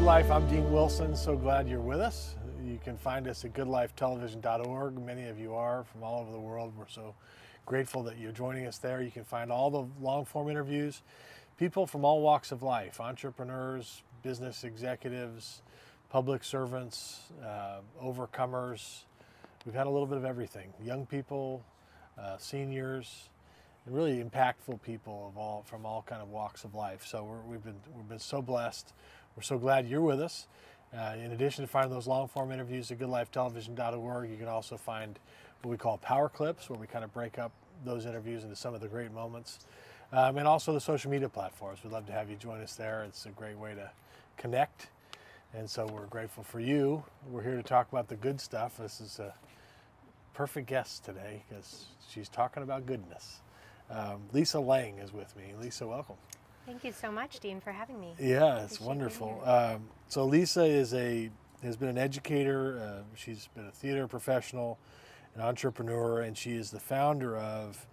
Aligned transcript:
Good 0.00 0.06
Life. 0.06 0.30
I'm 0.30 0.48
Dean 0.48 0.72
Wilson. 0.72 1.14
So 1.14 1.36
glad 1.36 1.68
you're 1.68 1.78
with 1.78 2.00
us. 2.00 2.34
You 2.64 2.80
can 2.82 2.96
find 2.96 3.28
us 3.28 3.44
at 3.44 3.52
goodlifetelevision.org. 3.52 4.98
Many 4.98 5.28
of 5.28 5.38
you 5.38 5.52
are 5.54 5.84
from 5.84 6.02
all 6.02 6.22
over 6.22 6.32
the 6.32 6.40
world. 6.40 6.72
We're 6.74 6.88
so 6.88 7.14
grateful 7.66 8.02
that 8.04 8.16
you're 8.16 8.32
joining 8.32 8.66
us 8.66 8.78
there. 8.78 9.02
You 9.02 9.10
can 9.10 9.24
find 9.24 9.52
all 9.52 9.70
the 9.70 9.86
long 10.02 10.24
form 10.24 10.48
interviews, 10.48 11.02
people 11.58 11.86
from 11.86 12.06
all 12.06 12.22
walks 12.22 12.50
of 12.50 12.62
life 12.62 12.98
entrepreneurs, 12.98 14.02
business 14.22 14.64
executives, 14.64 15.60
public 16.08 16.44
servants, 16.44 17.30
uh, 17.44 17.80
overcomers. 18.02 19.02
We've 19.66 19.74
had 19.74 19.86
a 19.86 19.90
little 19.90 20.06
bit 20.06 20.16
of 20.16 20.24
everything 20.24 20.72
young 20.82 21.04
people, 21.04 21.62
uh, 22.18 22.38
seniors, 22.38 23.28
really 23.86 24.22
impactful 24.22 24.80
people 24.82 25.28
of 25.28 25.36
all 25.36 25.62
from 25.66 25.84
all 25.84 26.02
kind 26.02 26.22
of 26.22 26.28
walks 26.28 26.64
of 26.64 26.74
life. 26.74 27.04
So 27.06 27.42
we 27.46 27.54
have 27.54 27.64
been 27.64 27.80
we've 27.94 28.08
been 28.08 28.18
so 28.18 28.40
blessed. 28.40 28.92
We're 29.40 29.44
so 29.44 29.58
glad 29.58 29.88
you're 29.88 30.02
with 30.02 30.20
us. 30.20 30.48
Uh, 30.94 31.14
in 31.16 31.32
addition 31.32 31.64
to 31.64 31.66
finding 31.66 31.90
those 31.90 32.06
long 32.06 32.28
form 32.28 32.52
interviews 32.52 32.90
at 32.90 32.98
goodlifetelevision.org, 32.98 34.28
you 34.28 34.36
can 34.36 34.48
also 34.48 34.76
find 34.76 35.18
what 35.62 35.70
we 35.70 35.78
call 35.78 35.96
power 35.96 36.28
clips, 36.28 36.68
where 36.68 36.78
we 36.78 36.86
kind 36.86 37.04
of 37.04 37.14
break 37.14 37.38
up 37.38 37.50
those 37.82 38.04
interviews 38.04 38.44
into 38.44 38.54
some 38.54 38.74
of 38.74 38.82
the 38.82 38.86
great 38.86 39.10
moments. 39.14 39.60
Um, 40.12 40.36
and 40.36 40.46
also 40.46 40.74
the 40.74 40.80
social 40.80 41.10
media 41.10 41.30
platforms. 41.30 41.78
We'd 41.82 41.90
love 41.90 42.04
to 42.08 42.12
have 42.12 42.28
you 42.28 42.36
join 42.36 42.60
us 42.60 42.74
there. 42.74 43.02
It's 43.04 43.24
a 43.24 43.30
great 43.30 43.56
way 43.56 43.74
to 43.74 43.90
connect. 44.36 44.88
And 45.54 45.70
so 45.70 45.86
we're 45.86 46.04
grateful 46.04 46.44
for 46.44 46.60
you. 46.60 47.02
We're 47.30 47.42
here 47.42 47.56
to 47.56 47.62
talk 47.62 47.90
about 47.90 48.08
the 48.08 48.16
good 48.16 48.42
stuff. 48.42 48.76
This 48.76 49.00
is 49.00 49.20
a 49.20 49.32
perfect 50.34 50.66
guest 50.66 51.02
today 51.02 51.44
because 51.48 51.86
she's 52.10 52.28
talking 52.28 52.62
about 52.62 52.84
goodness. 52.84 53.40
Um, 53.88 54.20
Lisa 54.34 54.60
Lang 54.60 54.98
is 54.98 55.14
with 55.14 55.34
me. 55.34 55.54
Lisa, 55.58 55.86
welcome. 55.86 56.16
Thank 56.66 56.84
you 56.84 56.92
so 56.92 57.10
much, 57.10 57.40
Dean, 57.40 57.60
for 57.60 57.72
having 57.72 58.00
me. 58.00 58.14
Yeah, 58.18 58.64
it's 58.64 58.80
wonderful. 58.80 59.42
Um, 59.44 59.88
so 60.08 60.24
Lisa 60.24 60.64
is 60.64 60.94
a 60.94 61.30
has 61.62 61.76
been 61.76 61.88
an 61.88 61.98
educator. 61.98 62.80
Uh, 62.80 63.02
she's 63.14 63.48
been 63.54 63.66
a 63.66 63.70
theater 63.70 64.06
professional, 64.06 64.78
an 65.34 65.42
entrepreneur, 65.42 66.22
and 66.22 66.36
she 66.36 66.52
is 66.52 66.70
the 66.70 66.80
founder 66.80 67.36
of 67.36 67.86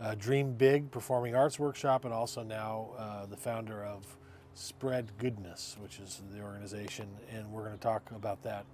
uh, 0.00 0.14
Dream 0.14 0.52
Big 0.54 0.90
Performing 0.90 1.34
Arts 1.34 1.58
Workshop, 1.58 2.04
and 2.04 2.14
also 2.14 2.42
now 2.42 2.90
uh, 2.96 3.26
the 3.26 3.36
founder 3.36 3.84
of 3.84 4.16
Spread 4.54 5.10
Goodness, 5.18 5.76
which 5.80 5.98
is 5.98 6.22
the 6.32 6.42
organization, 6.42 7.08
and 7.34 7.50
we're 7.50 7.64
going 7.64 7.76
to 7.76 7.80
talk 7.80 8.10
about 8.14 8.42
that 8.42 8.64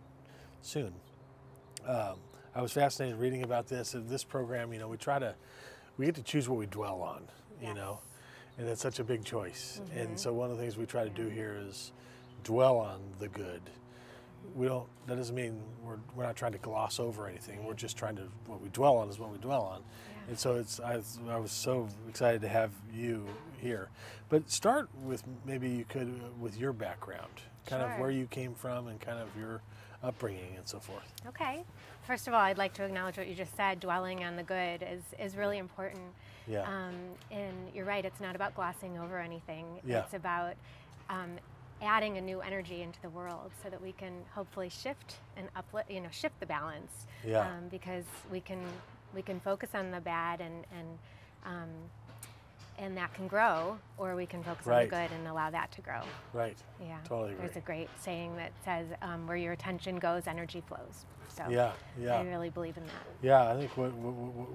soon. 0.62 0.92
Um, 1.86 2.16
I 2.54 2.62
was 2.62 2.72
fascinated 2.72 3.18
reading 3.18 3.42
about 3.42 3.66
this. 3.66 3.94
This 3.96 4.24
program, 4.24 4.72
you 4.72 4.78
know, 4.78 4.88
we 4.88 4.96
try 4.96 5.18
to 5.18 5.34
we 5.96 6.06
get 6.06 6.14
to 6.16 6.22
choose 6.22 6.48
what 6.48 6.58
we 6.58 6.66
dwell 6.66 7.02
on. 7.02 7.22
You 7.60 7.68
yes. 7.68 7.76
know 7.76 8.00
and 8.58 8.68
it's 8.68 8.80
such 8.80 8.98
a 8.98 9.04
big 9.04 9.24
choice. 9.24 9.80
Mm-hmm. 9.82 9.98
And 9.98 10.20
so 10.20 10.32
one 10.32 10.50
of 10.50 10.56
the 10.56 10.62
things 10.62 10.76
we 10.76 10.86
try 10.86 11.04
to 11.04 11.10
do 11.10 11.28
here 11.28 11.60
is 11.68 11.92
dwell 12.44 12.78
on 12.78 13.00
the 13.18 13.28
good. 13.28 13.62
We 14.54 14.66
don't. 14.66 14.86
That 15.06 15.16
doesn't 15.16 15.34
mean 15.34 15.60
we're 15.84 15.98
we're 16.14 16.24
not 16.24 16.36
trying 16.36 16.52
to 16.52 16.58
gloss 16.58 17.00
over 17.00 17.26
anything. 17.26 17.64
We're 17.64 17.74
just 17.74 17.96
trying 17.96 18.16
to 18.16 18.28
what 18.46 18.60
we 18.60 18.68
dwell 18.68 18.96
on 18.96 19.08
is 19.08 19.18
what 19.18 19.30
we 19.30 19.38
dwell 19.38 19.62
on. 19.62 19.80
Yeah. 19.80 20.28
And 20.28 20.38
so 20.38 20.54
it's 20.54 20.80
I, 20.80 21.02
I 21.28 21.36
was 21.38 21.50
so 21.50 21.88
excited 22.08 22.40
to 22.42 22.48
have 22.48 22.70
you 22.94 23.26
here. 23.58 23.88
But 24.28 24.50
start 24.50 24.88
with 25.02 25.24
maybe 25.44 25.68
you 25.68 25.84
could 25.84 26.08
uh, 26.08 26.28
with 26.38 26.58
your 26.58 26.72
background, 26.72 27.42
kind 27.66 27.82
sure. 27.82 27.90
of 27.90 27.98
where 27.98 28.10
you 28.10 28.26
came 28.26 28.54
from 28.54 28.86
and 28.86 29.00
kind 29.00 29.18
of 29.18 29.28
your 29.38 29.62
upbringing 30.02 30.54
and 30.56 30.66
so 30.66 30.78
forth. 30.78 31.12
Okay. 31.26 31.64
First 32.06 32.28
of 32.28 32.34
all, 32.34 32.40
I'd 32.40 32.58
like 32.58 32.72
to 32.74 32.84
acknowledge 32.84 33.16
what 33.16 33.26
you 33.26 33.34
just 33.34 33.56
said. 33.56 33.80
Dwelling 33.80 34.22
on 34.22 34.36
the 34.36 34.42
good 34.42 34.82
is, 34.82 35.02
is 35.18 35.36
really 35.36 35.58
important. 35.58 36.04
Yeah. 36.46 36.62
Um, 36.62 36.94
and 37.30 37.54
you're 37.74 37.84
right, 37.84 38.04
it's 38.04 38.20
not 38.20 38.34
about 38.34 38.54
glossing 38.54 38.98
over 38.98 39.18
anything. 39.18 39.80
Yeah. 39.84 40.00
It's 40.00 40.14
about 40.14 40.54
um, 41.10 41.32
adding 41.82 42.18
a 42.18 42.20
new 42.20 42.40
energy 42.40 42.82
into 42.82 43.00
the 43.02 43.10
world 43.10 43.50
so 43.62 43.68
that 43.68 43.80
we 43.80 43.92
can 43.92 44.12
hopefully 44.34 44.68
shift 44.68 45.16
and 45.36 45.48
uplift, 45.56 45.90
you 45.90 46.00
know, 46.00 46.08
shift 46.10 46.38
the 46.40 46.46
balance. 46.46 47.06
Yeah. 47.26 47.40
Um, 47.40 47.68
because 47.70 48.04
we 48.30 48.40
can 48.40 48.60
we 49.14 49.22
can 49.22 49.40
focus 49.40 49.70
on 49.74 49.90
the 49.90 50.00
bad 50.00 50.40
and 50.40 50.64
and 50.76 50.98
um, 51.44 51.68
and 52.78 52.96
that 52.96 53.12
can 53.14 53.26
grow, 53.26 53.78
or 53.96 54.14
we 54.14 54.26
can 54.26 54.42
focus 54.42 54.66
right. 54.66 54.78
on 54.78 54.84
the 54.84 54.90
good 54.90 55.16
and 55.16 55.28
allow 55.28 55.48
that 55.50 55.72
to 55.72 55.80
grow. 55.80 56.02
Right. 56.32 56.56
Yeah. 56.80 56.98
Totally. 57.04 57.32
Agree. 57.32 57.46
There's 57.46 57.56
a 57.56 57.60
great 57.60 57.88
saying 58.00 58.36
that 58.36 58.52
says, 58.64 58.86
um, 59.02 59.26
"Where 59.26 59.36
your 59.36 59.52
attention 59.52 59.96
goes, 59.96 60.26
energy 60.26 60.62
flows." 60.66 61.06
So 61.28 61.44
yeah, 61.50 61.72
yeah. 62.00 62.18
I 62.18 62.22
really 62.22 62.50
believe 62.50 62.76
in 62.76 62.84
that. 62.84 63.06
Yeah, 63.20 63.50
I 63.50 63.56
think 63.58 63.76
what, 63.76 63.92
what, 63.92 64.48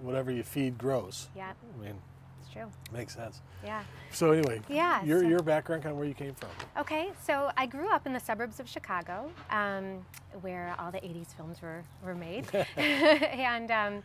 whatever 0.00 0.30
you 0.30 0.42
feed 0.42 0.78
grows. 0.78 1.28
Yeah. 1.36 1.52
I 1.52 1.84
mean, 1.84 1.94
it's 2.40 2.52
true. 2.52 2.66
Makes 2.92 3.14
sense. 3.14 3.40
Yeah. 3.64 3.82
So 4.10 4.32
anyway, 4.32 4.60
yeah, 4.68 5.04
your 5.04 5.20
so, 5.20 5.28
your 5.28 5.42
background, 5.42 5.82
kind 5.82 5.92
of 5.92 5.98
where 5.98 6.06
you 6.06 6.14
came 6.14 6.34
from. 6.34 6.50
Okay, 6.78 7.10
so 7.22 7.50
I 7.56 7.66
grew 7.66 7.88
up 7.88 8.06
in 8.06 8.12
the 8.12 8.20
suburbs 8.20 8.60
of 8.60 8.68
Chicago, 8.68 9.30
um, 9.50 10.04
where 10.40 10.74
all 10.78 10.90
the 10.90 11.00
'80s 11.00 11.34
films 11.36 11.60
were 11.60 11.82
were 12.04 12.14
made, 12.14 12.46
and 12.76 13.70
um, 13.70 14.02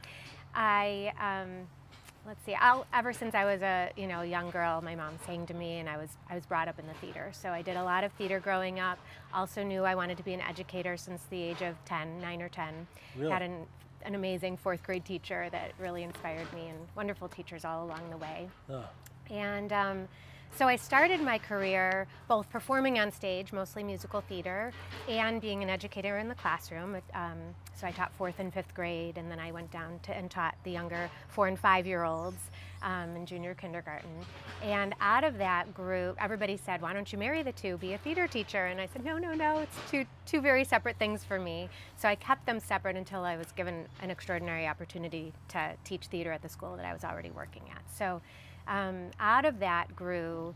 I. 0.56 1.14
Um, 1.20 1.68
let's 2.28 2.44
see 2.46 2.54
I'll, 2.54 2.86
ever 2.94 3.14
since 3.14 3.34
i 3.34 3.46
was 3.46 3.62
a 3.62 3.90
you 3.96 4.08
know 4.08 4.22
young 4.22 4.52
girl 4.52 4.82
my 4.82 4.96
mom 4.96 5.18
sang 5.26 5.46
to 5.48 5.54
me 5.54 5.80
and 5.80 5.90
i 5.90 5.98
was 5.98 6.10
i 6.30 6.36
was 6.36 6.46
brought 6.46 6.68
up 6.68 6.78
in 6.78 6.86
the 6.86 6.94
theater 6.96 7.32
so 7.34 7.50
i 7.50 7.62
did 7.62 7.78
a 7.78 7.84
lot 7.84 8.04
of 8.04 8.12
theater 8.14 8.40
growing 8.40 8.80
up 8.80 9.00
also 9.34 9.64
knew 9.64 9.84
i 9.84 9.96
wanted 9.96 10.18
to 10.18 10.24
be 10.24 10.34
an 10.34 10.42
educator 10.42 10.96
since 10.98 11.24
the 11.32 11.42
age 11.42 11.62
of 11.62 11.84
10 11.86 12.22
9 12.22 12.42
or 12.42 12.50
10 12.50 12.88
really? 13.18 13.32
had 13.32 13.42
an, 13.42 13.66
an 14.06 14.16
amazing 14.16 14.58
fourth 14.58 14.84
grade 14.84 15.06
teacher 15.06 15.48
that 15.52 15.72
really 15.80 16.04
inspired 16.04 16.52
me 16.54 16.68
and 16.70 16.80
wonderful 16.96 17.28
teachers 17.28 17.66
all 17.66 17.86
along 17.86 18.10
the 18.10 18.18
way 18.18 18.50
oh. 18.70 18.84
and 19.30 19.72
um, 19.74 20.08
so 20.56 20.68
I 20.68 20.76
started 20.76 21.22
my 21.22 21.38
career 21.38 22.08
both 22.28 22.50
performing 22.50 23.00
on 23.00 23.12
stage, 23.12 23.54
mostly 23.54 23.84
musical 23.84 24.22
theater, 24.22 24.72
and 25.08 25.42
being 25.42 25.64
an 25.64 25.70
educator 25.70 26.18
in 26.18 26.28
the 26.28 26.36
classroom. 26.36 26.98
Um, 27.14 27.38
so 27.76 27.88
I 27.88 27.92
taught 27.92 28.12
fourth 28.14 28.36
and 28.40 28.54
fifth 28.54 28.74
grade, 28.76 29.18
and 29.18 29.32
then 29.32 29.40
I 29.40 29.52
went 29.52 29.72
down 29.72 30.00
to 30.04 30.16
and 30.16 30.30
taught 30.30 30.56
the 30.64 30.72
younger 30.72 31.10
four 31.30 31.48
and 31.48 31.58
five 31.58 31.88
year 31.88 32.04
olds 32.04 32.38
um, 32.84 33.16
in 33.16 33.26
junior 33.26 33.56
kindergarten. 33.56 34.10
And 34.62 34.94
out 35.02 35.24
of 35.24 35.38
that 35.38 35.74
group, 35.74 36.18
everybody 36.22 36.58
said, 36.58 36.82
"Why 36.82 36.94
don't 36.94 37.12
you 37.12 37.18
marry 37.18 37.44
the 37.44 37.54
two? 37.54 37.78
Be 37.78 37.94
a 37.94 37.98
theater 37.98 38.28
teacher?" 38.28 38.66
And 38.66 38.80
I 38.80 38.88
said, 38.88 39.04
"No, 39.04 39.18
no, 39.18 39.34
no. 39.34 39.60
It's 39.60 39.78
two 39.90 40.06
two 40.26 40.42
very 40.42 40.64
separate 40.64 40.98
things 40.98 41.24
for 41.24 41.40
me." 41.40 41.70
So 41.96 42.08
I 42.08 42.16
kept 42.16 42.46
them 42.46 42.60
separate 42.60 42.98
until 42.98 43.24
I 43.24 43.38
was 43.38 43.52
given 43.54 43.88
an 44.02 44.12
extraordinary 44.12 44.68
opportunity 44.68 45.34
to 45.50 45.72
teach 45.84 46.08
theater 46.08 46.32
at 46.32 46.42
the 46.42 46.50
school 46.50 46.76
that 46.76 46.86
I 46.86 46.94
was 46.94 47.04
already 47.04 47.32
working 47.32 47.64
at. 47.72 47.82
So. 47.98 48.22
Um, 48.68 49.12
out 49.20 49.46
of 49.46 49.60
that 49.60 49.96
grew 49.96 50.54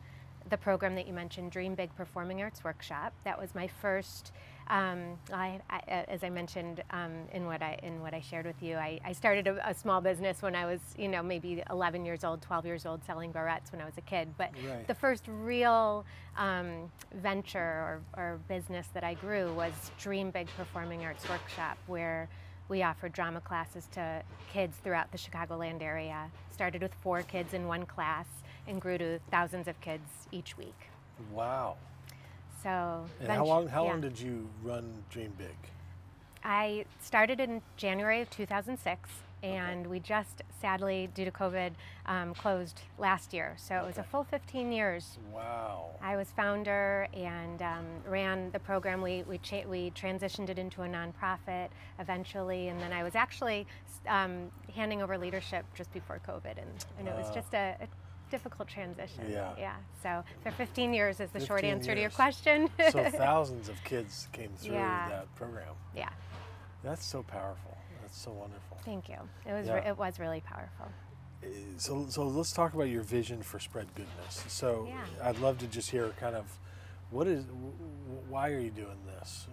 the 0.50 0.58
program 0.58 0.96
that 0.96 1.08
you 1.08 1.14
mentioned, 1.14 1.52
Dream 1.52 1.76
Big 1.76 1.96
Performing 1.96 2.42
Arts 2.42 2.64
Workshop. 2.64 3.14
That 3.24 3.40
was 3.40 3.56
my 3.56 3.68
first. 3.68 4.32
Um, 4.68 5.20
I, 5.32 5.60
I, 5.70 6.06
as 6.08 6.24
I 6.24 6.30
mentioned 6.30 6.84
um, 6.90 7.12
in 7.32 7.46
what 7.46 7.62
I 7.62 7.78
in 7.84 8.02
what 8.02 8.16
I 8.16 8.22
shared 8.22 8.48
with 8.48 8.62
you, 8.64 8.78
I, 8.78 9.00
I 9.06 9.14
started 9.14 9.48
a, 9.48 9.70
a, 9.70 9.76
small 9.76 10.02
business 10.02 10.42
when 10.42 10.56
I 10.56 10.66
was, 10.66 10.80
you 10.98 11.08
know, 11.08 11.22
maybe 11.22 11.62
11 11.70 12.04
years 12.04 12.24
old, 12.24 12.42
12 12.42 12.66
years 12.66 12.86
old, 12.86 13.06
selling 13.06 13.32
barrettes 13.32 13.72
when 13.72 13.80
I 13.80 13.86
was 13.86 13.94
a 13.98 14.02
kid. 14.02 14.30
But 14.38 14.52
right. 14.68 14.88
the 14.88 14.96
first 14.96 15.26
real 15.28 16.04
um, 16.36 16.92
venture 17.14 17.60
or, 17.60 18.02
or 18.18 18.40
business 18.48 18.88
that 18.96 19.04
I 19.04 19.14
grew 19.14 19.54
was 19.54 19.74
Dream 20.00 20.32
Big 20.32 20.48
Performing 20.58 21.06
Arts 21.06 21.30
Workshop, 21.30 21.78
where 21.86 22.28
we 22.68 22.82
offered 22.84 23.14
drama 23.14 23.42
classes 23.42 23.88
to 23.94 24.22
kids 24.52 24.78
throughout 24.84 25.12
the 25.12 25.18
Chicagoland 25.18 25.82
area. 25.82 26.30
Started 26.52 26.82
with 26.82 26.94
four 26.96 27.22
kids 27.24 27.54
in 27.54 27.68
one 27.68 27.86
class 27.86 28.26
and 28.68 28.82
grew 28.82 28.98
to 28.98 29.20
thousands 29.30 29.68
of 29.68 29.80
kids 29.82 30.10
each 30.32 30.58
week. 30.58 30.90
Wow. 31.32 31.76
So. 32.64 33.06
And 33.20 33.30
how 33.30 33.46
long? 33.46 33.68
How 33.68 33.84
yeah. 33.84 33.92
long 33.92 34.02
did 34.02 34.20
you 34.20 34.50
run 34.64 35.04
Dream 35.10 35.34
Big? 35.38 35.56
I 36.46 36.86
started 37.02 37.40
in 37.40 37.62
January 37.76 38.22
of 38.22 38.30
2006 38.30 39.10
and 39.44 39.82
okay. 39.82 39.90
we 39.90 40.00
just 40.00 40.42
sadly 40.62 41.10
due 41.14 41.26
to 41.26 41.32
covid 41.32 41.72
um, 42.06 42.34
closed 42.34 42.82
last 42.98 43.34
year 43.34 43.54
so 43.58 43.76
it 43.76 43.86
was 43.86 43.98
a 43.98 44.04
full 44.04 44.24
15 44.24 44.72
years 44.72 45.20
wow 45.34 45.90
i 46.02 46.16
was 46.16 46.30
founder 46.32 47.08
and 47.14 47.62
um, 47.62 47.86
ran 48.08 48.50
the 48.52 48.60
program 48.60 49.02
we, 49.02 49.24
we, 49.28 49.38
cha- 49.40 49.68
we 49.68 49.92
transitioned 49.92 50.50
it 50.50 50.58
into 50.58 50.84
a 50.84 50.88
nonprofit 50.88 51.68
eventually 52.00 52.70
and 52.70 52.80
then 52.80 52.94
i 52.94 53.04
was 53.04 53.14
actually 53.14 53.68
um, 54.08 54.50
handing 54.74 55.04
over 55.04 55.18
leadership 55.18 55.66
just 55.76 55.92
before 55.94 56.20
covid 56.28 56.58
and, 56.58 56.86
and 56.98 57.08
it 57.08 57.16
was 57.16 57.30
just 57.36 57.54
a, 57.54 57.76
a 57.82 57.88
difficult 58.32 58.68
transition. 58.68 59.24
Yeah. 59.30 59.52
Yeah. 59.58 59.76
So 60.02 60.24
for 60.44 60.52
15 60.52 60.94
years 60.94 61.20
is 61.20 61.30
the 61.32 61.46
short 61.46 61.64
answer 61.64 61.92
years. 61.92 61.98
to 61.98 62.02
your 62.02 62.10
question. 62.10 62.70
so 62.92 63.04
thousands 63.12 63.70
of 63.70 63.82
kids 63.84 64.28
came 64.32 64.52
through 64.58 64.74
yeah. 64.74 65.10
that 65.10 65.36
program. 65.36 65.74
Yeah. 65.96 66.10
That's 66.86 67.04
so 67.06 67.24
powerful. 67.24 67.76
That's 68.02 68.18
so 68.18 68.32
wonderful. 68.32 68.78
Thank 68.86 69.10
you. 69.10 69.18
It 69.46 69.54
was 69.54 69.68
Yeah. 69.68 69.74
re- 69.76 69.88
it 69.88 69.98
was 69.98 70.20
really 70.20 70.42
powerful. 70.42 70.86
Uh, 71.44 71.48
So, 71.78 72.08
so 72.10 72.24
let's 72.28 72.54
talk 72.54 72.74
about 72.74 72.90
your 72.90 73.02
vision 73.04 73.42
for 73.44 73.60
spread 73.60 73.88
goodness. 73.96 74.46
So, 74.48 74.86
Yeah. 74.88 75.06
I'd 75.28 75.40
love 75.40 75.58
to 75.60 75.68
just 75.68 75.90
hear 75.90 76.10
kind 76.12 76.36
of 76.36 76.58
what 77.12 77.28
is, 77.28 77.46
why 78.30 78.52
are 78.52 78.60
you 78.60 78.72
doing 78.72 78.98
this? 79.06 79.48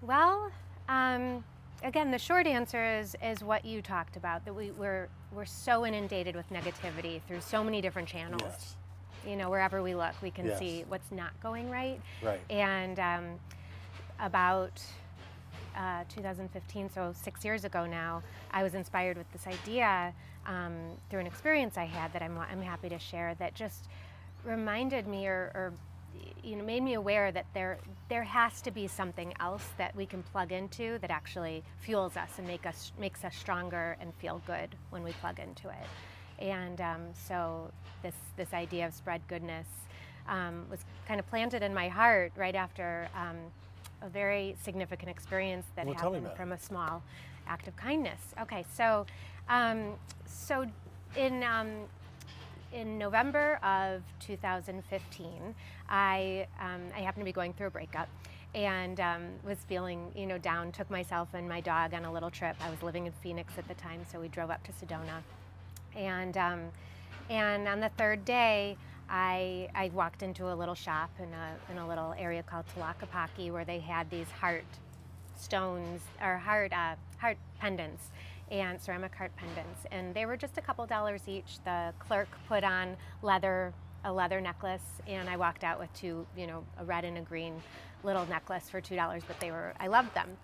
Well, 0.00 0.50
um, 0.88 1.44
again, 1.82 2.10
the 2.10 2.18
short 2.18 2.46
answer 2.46 2.84
is 2.84 3.16
is 3.22 3.42
what 3.44 3.64
you 3.64 3.82
talked 3.82 4.16
about 4.16 4.44
that 4.44 4.54
we, 4.54 4.70
we're 4.72 5.08
we're 5.32 5.44
so 5.44 5.84
inundated 5.86 6.34
with 6.36 6.48
negativity 6.50 7.22
through 7.22 7.40
so 7.40 7.62
many 7.64 7.80
different 7.80 8.08
channels. 8.08 8.42
Yes. 8.42 8.76
You 9.26 9.36
know, 9.36 9.50
wherever 9.50 9.82
we 9.82 9.94
look, 9.94 10.14
we 10.20 10.30
can 10.30 10.46
Yes. 10.46 10.58
see 10.58 10.84
what's 10.88 11.10
not 11.12 11.38
going 11.40 11.70
right. 11.70 12.00
Right. 12.22 12.40
And 12.50 12.98
um, 12.98 13.40
about 14.18 14.82
uh, 15.76 16.04
2015, 16.08 16.90
so 16.90 17.14
six 17.14 17.44
years 17.44 17.64
ago 17.64 17.86
now, 17.86 18.22
I 18.50 18.62
was 18.62 18.74
inspired 18.74 19.16
with 19.16 19.30
this 19.32 19.46
idea 19.46 20.12
um, 20.46 20.74
through 21.08 21.20
an 21.20 21.26
experience 21.26 21.76
I 21.78 21.84
had 21.84 22.12
that 22.12 22.22
I'm, 22.22 22.38
I'm 22.38 22.62
happy 22.62 22.88
to 22.88 22.98
share 22.98 23.34
that 23.38 23.54
just 23.54 23.88
reminded 24.44 25.06
me 25.06 25.26
or, 25.26 25.52
or 25.54 25.72
you 26.42 26.56
know 26.56 26.64
made 26.64 26.82
me 26.82 26.94
aware 26.94 27.32
that 27.32 27.46
there 27.54 27.78
there 28.08 28.24
has 28.24 28.60
to 28.60 28.70
be 28.70 28.86
something 28.86 29.32
else 29.40 29.66
that 29.78 29.94
we 29.94 30.04
can 30.04 30.22
plug 30.24 30.52
into 30.52 30.98
that 30.98 31.10
actually 31.10 31.62
fuels 31.80 32.16
us 32.16 32.30
and 32.38 32.46
make 32.46 32.66
us 32.66 32.92
makes 32.98 33.24
us 33.24 33.34
stronger 33.34 33.96
and 34.00 34.12
feel 34.14 34.42
good 34.46 34.74
when 34.90 35.02
we 35.02 35.12
plug 35.12 35.38
into 35.38 35.68
it. 35.68 35.86
And 36.38 36.80
um, 36.80 37.00
so 37.14 37.70
this 38.02 38.14
this 38.36 38.52
idea 38.52 38.86
of 38.86 38.94
spread 38.94 39.22
goodness 39.28 39.66
um, 40.28 40.66
was 40.70 40.80
kind 41.06 41.20
of 41.20 41.28
planted 41.28 41.62
in 41.62 41.72
my 41.72 41.88
heart 41.88 42.32
right 42.36 42.54
after 42.54 43.08
um, 43.16 43.36
a 44.02 44.08
very 44.08 44.56
significant 44.62 45.10
experience 45.10 45.66
that 45.76 45.86
Well, 45.86 45.94
happened 45.94 46.16
about 46.16 46.32
it. 46.32 46.36
from 46.36 46.52
a 46.52 46.58
small 46.58 47.02
act 47.46 47.68
of 47.68 47.76
kindness. 47.76 48.20
Okay, 48.40 48.64
so 48.74 49.06
um, 49.48 49.94
so 50.26 50.66
in 51.16 51.42
um, 51.42 51.68
in 52.72 52.98
November 52.98 53.58
of 53.62 54.02
2015, 54.20 55.54
I 55.88 56.46
um, 56.60 56.80
I 56.96 57.00
happened 57.00 57.22
to 57.22 57.24
be 57.24 57.32
going 57.32 57.52
through 57.52 57.68
a 57.68 57.70
breakup. 57.70 58.08
And 58.54 59.00
um, 59.00 59.22
was 59.46 59.56
feeling, 59.66 60.12
you 60.14 60.26
know, 60.26 60.36
down. 60.36 60.72
Took 60.72 60.90
myself 60.90 61.28
and 61.32 61.48
my 61.48 61.62
dog 61.62 61.94
on 61.94 62.04
a 62.04 62.12
little 62.12 62.28
trip. 62.30 62.54
I 62.60 62.68
was 62.68 62.82
living 62.82 63.06
in 63.06 63.12
Phoenix 63.22 63.54
at 63.56 63.66
the 63.66 63.72
time, 63.72 64.00
so 64.12 64.20
we 64.20 64.28
drove 64.28 64.50
up 64.50 64.62
to 64.64 64.72
Sedona. 64.72 65.22
And 65.96 66.36
um, 66.36 66.60
and 67.30 67.66
on 67.66 67.80
the 67.80 67.88
third 67.96 68.26
day, 68.26 68.76
I, 69.12 69.68
I 69.74 69.90
walked 69.92 70.22
into 70.22 70.50
a 70.50 70.54
little 70.54 70.74
shop 70.74 71.10
in 71.18 71.28
a, 71.34 71.70
in 71.70 71.76
a 71.76 71.86
little 71.86 72.14
area 72.18 72.42
called 72.42 72.64
Tlaquepaque 72.74 73.52
where 73.52 73.64
they 73.64 73.78
had 73.78 74.08
these 74.08 74.30
heart 74.30 74.64
stones 75.36 76.00
or 76.22 76.38
heart, 76.38 76.72
uh, 76.72 76.94
heart 77.18 77.36
pendants 77.60 78.04
and 78.50 78.80
ceramic 78.80 79.14
heart 79.14 79.32
pendants. 79.36 79.84
And 79.90 80.14
they 80.14 80.24
were 80.24 80.38
just 80.38 80.56
a 80.56 80.62
couple 80.62 80.86
dollars 80.86 81.22
each. 81.26 81.58
The 81.64 81.92
clerk 81.98 82.28
put 82.48 82.64
on 82.64 82.96
leather, 83.20 83.74
a 84.04 84.12
leather 84.12 84.40
necklace, 84.40 85.02
and 85.06 85.28
I 85.28 85.36
walked 85.36 85.62
out 85.62 85.78
with 85.78 85.92
two, 85.92 86.26
you 86.34 86.46
know, 86.46 86.64
a 86.78 86.84
red 86.84 87.04
and 87.04 87.18
a 87.18 87.22
green 87.22 87.60
little 88.02 88.24
necklace 88.26 88.70
for 88.70 88.80
$2, 88.80 89.22
but 89.28 89.38
they 89.40 89.50
were, 89.50 89.74
I 89.78 89.88
loved 89.88 90.14
them 90.14 90.38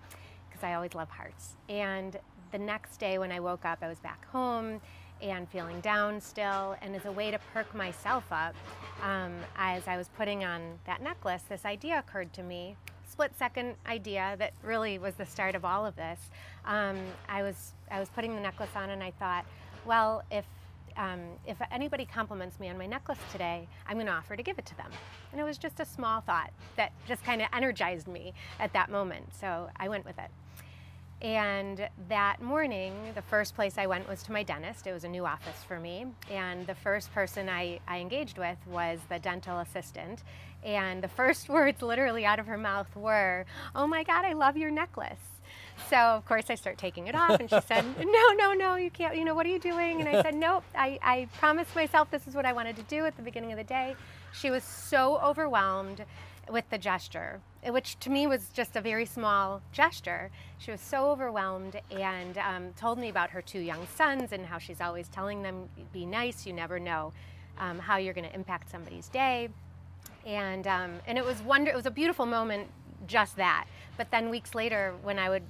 because 0.47 0.63
I 0.63 0.75
always 0.75 0.93
love 0.93 1.09
hearts. 1.09 1.55
And 1.69 2.15
the 2.51 2.59
next 2.59 2.97
day 2.97 3.17
when 3.17 3.31
I 3.31 3.39
woke 3.39 3.65
up, 3.65 3.79
I 3.81 3.87
was 3.87 3.99
back 3.99 4.25
home 4.27 4.79
and 5.21 5.47
feeling 5.49 5.79
down 5.81 6.21
still. 6.21 6.75
And 6.81 6.95
as 6.95 7.05
a 7.05 7.11
way 7.11 7.31
to 7.31 7.39
perk 7.53 7.73
myself 7.75 8.25
up, 8.31 8.55
um, 9.03 9.33
as 9.57 9.87
I 9.87 9.97
was 9.97 10.09
putting 10.09 10.43
on 10.43 10.79
that 10.85 11.01
necklace, 11.01 11.43
this 11.49 11.65
idea 11.65 11.99
occurred 11.99 12.33
to 12.33 12.43
me. 12.43 12.75
Split 13.07 13.31
second 13.37 13.75
idea 13.87 14.35
that 14.39 14.53
really 14.63 14.97
was 14.97 15.15
the 15.15 15.25
start 15.25 15.55
of 15.55 15.65
all 15.65 15.85
of 15.85 15.95
this. 15.95 16.19
Um, 16.65 16.97
I 17.27 17.41
was 17.41 17.73
I 17.91 17.99
was 17.99 18.09
putting 18.09 18.35
the 18.35 18.41
necklace 18.41 18.69
on, 18.75 18.91
and 18.91 19.03
I 19.03 19.11
thought, 19.11 19.45
well, 19.85 20.23
if 20.31 20.45
um, 20.95 21.21
if 21.47 21.57
anybody 21.71 22.05
compliments 22.05 22.59
me 22.59 22.69
on 22.69 22.77
my 22.77 22.85
necklace 22.85 23.19
today, 23.31 23.67
I'm 23.87 23.95
going 23.95 24.07
to 24.07 24.11
offer 24.11 24.35
to 24.35 24.43
give 24.43 24.59
it 24.59 24.65
to 24.67 24.77
them. 24.77 24.91
And 25.31 25.39
it 25.39 25.43
was 25.43 25.57
just 25.57 25.79
a 25.79 25.85
small 25.85 26.21
thought 26.21 26.51
that 26.75 26.91
just 27.07 27.23
kind 27.23 27.41
of 27.41 27.47
energized 27.53 28.07
me 28.07 28.33
at 28.59 28.73
that 28.73 28.91
moment. 28.91 29.33
So 29.39 29.69
I 29.77 29.87
went 29.87 30.05
with 30.05 30.19
it. 30.19 30.29
And 31.21 31.89
that 32.07 32.41
morning, 32.41 32.93
the 33.13 33.21
first 33.21 33.53
place 33.53 33.77
I 33.77 33.87
went 33.87 34.07
was 34.07 34.23
to 34.23 34.31
my 34.31 34.41
dentist. 34.41 34.87
It 34.87 34.93
was 34.93 35.03
a 35.03 35.09
new 35.09 35.25
office 35.25 35.63
for 35.67 35.77
me. 35.77 36.05
And 36.31 36.65
the 36.65 36.75
first 36.75 37.13
person 37.13 37.49
I, 37.49 37.79
I 37.87 37.99
engaged 37.99 38.37
with 38.37 38.57
was 38.67 38.99
the 39.09 39.19
dental 39.19 39.59
assistant. 39.59 40.23
And 40.63 41.03
the 41.03 41.09
first 41.09 41.49
words 41.49 41.81
literally 41.81 42.25
out 42.25 42.39
of 42.39 42.45
her 42.47 42.57
mouth 42.57 42.93
were, 42.95 43.45
Oh 43.75 43.85
my 43.85 44.03
God, 44.03 44.23
I 44.23 44.33
love 44.33 44.55
your 44.55 44.71
necklace. 44.71 45.19
So, 45.89 45.97
of 45.97 46.25
course, 46.25 46.45
I 46.49 46.55
start 46.55 46.77
taking 46.77 47.07
it 47.07 47.15
off. 47.15 47.39
And 47.39 47.49
she 47.49 47.59
said, 47.67 47.83
No, 47.99 48.31
no, 48.37 48.53
no, 48.53 48.75
you 48.75 48.89
can't. 48.89 49.17
You 49.17 49.25
know, 49.25 49.35
what 49.35 49.45
are 49.45 49.49
you 49.49 49.59
doing? 49.59 49.99
And 49.99 50.07
I 50.07 50.21
said, 50.21 50.35
Nope, 50.35 50.63
I, 50.73 50.99
I 51.01 51.27
promised 51.37 51.75
myself 51.75 52.09
this 52.11 52.27
is 52.27 52.35
what 52.35 52.45
I 52.45 52.53
wanted 52.53 52.77
to 52.77 52.83
do 52.83 53.05
at 53.05 53.17
the 53.17 53.23
beginning 53.23 53.51
of 53.51 53.57
the 53.57 53.63
day. 53.65 53.97
She 54.31 54.51
was 54.51 54.63
so 54.63 55.19
overwhelmed 55.19 56.05
with 56.51 56.69
the 56.69 56.77
gesture, 56.77 57.41
which 57.65 57.99
to 57.99 58.09
me 58.09 58.27
was 58.27 58.49
just 58.49 58.75
a 58.75 58.81
very 58.81 59.05
small 59.05 59.61
gesture. 59.71 60.31
She 60.57 60.71
was 60.71 60.81
so 60.81 61.09
overwhelmed 61.09 61.79
and 61.91 62.37
um, 62.37 62.73
told 62.73 62.97
me 62.97 63.09
about 63.09 63.29
her 63.31 63.41
two 63.41 63.59
young 63.59 63.87
sons 63.95 64.31
and 64.31 64.45
how 64.45 64.57
she's 64.57 64.81
always 64.81 65.07
telling 65.07 65.43
them, 65.43 65.69
be 65.93 66.05
nice, 66.05 66.45
you 66.45 66.53
never 66.53 66.79
know 66.79 67.13
um, 67.59 67.79
how 67.79 67.97
you're 67.97 68.13
going 68.13 68.27
to 68.27 68.35
impact 68.35 68.69
somebody's 68.69 69.09
day. 69.09 69.49
And, 70.25 70.67
um, 70.67 70.99
and 71.07 71.17
it 71.17 71.25
was 71.25 71.41
wonder, 71.41 71.71
it 71.71 71.75
was 71.75 71.85
a 71.85 71.91
beautiful 71.91 72.25
moment, 72.25 72.67
just 73.07 73.35
that. 73.37 73.65
But 73.97 74.11
then 74.11 74.29
weeks 74.29 74.55
later, 74.55 74.93
when 75.03 75.19
I 75.19 75.29
would 75.29 75.43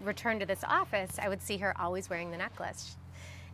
return 0.00 0.38
to 0.40 0.46
this 0.46 0.64
office, 0.64 1.18
I 1.20 1.28
would 1.28 1.42
see 1.42 1.58
her 1.58 1.74
always 1.80 2.08
wearing 2.08 2.30
the 2.30 2.36
necklace. 2.36 2.96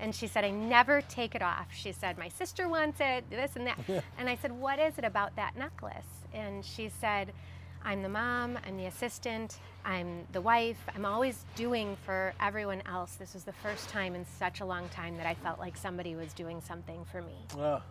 And 0.01 0.15
she 0.15 0.27
said, 0.27 0.45
I 0.45 0.51
never 0.51 1.01
take 1.03 1.35
it 1.35 1.43
off. 1.43 1.67
She 1.73 1.93
said, 1.93 2.19
My 2.19 2.29
sister 2.29 2.69
wants 2.69 2.99
it, 3.01 3.29
this 3.31 3.57
and 3.57 3.67
that. 3.67 3.79
and 4.19 4.29
I 4.29 4.37
said, 4.37 4.53
What 4.53 4.79
is 4.79 4.99
it 4.99 5.05
about 5.05 5.35
that 5.37 5.57
necklace? 5.57 6.07
And 6.33 6.65
she 6.65 6.89
said, 6.89 7.33
I'm 7.85 8.03
the 8.03 8.09
mom, 8.09 8.59
I'm 8.67 8.77
the 8.77 8.87
assistant, 8.87 9.59
I'm 9.85 10.27
the 10.33 10.41
wife, 10.41 10.79
I'm 10.95 11.05
always 11.05 11.45
doing 11.55 11.97
for 12.05 12.35
everyone 12.41 12.83
else. 12.87 13.15
This 13.15 13.35
was 13.35 13.45
the 13.45 13.53
first 13.53 13.89
time 13.89 14.15
in 14.15 14.27
such 14.39 14.61
a 14.61 14.65
long 14.65 14.89
time 14.89 15.17
that 15.17 15.27
I 15.27 15.35
felt 15.35 15.59
like 15.59 15.77
somebody 15.77 16.15
was 16.17 16.33
doing 16.33 16.61
something 16.61 17.05
for 17.11 17.23
me. 17.23 17.47
Ah, 17.57 17.83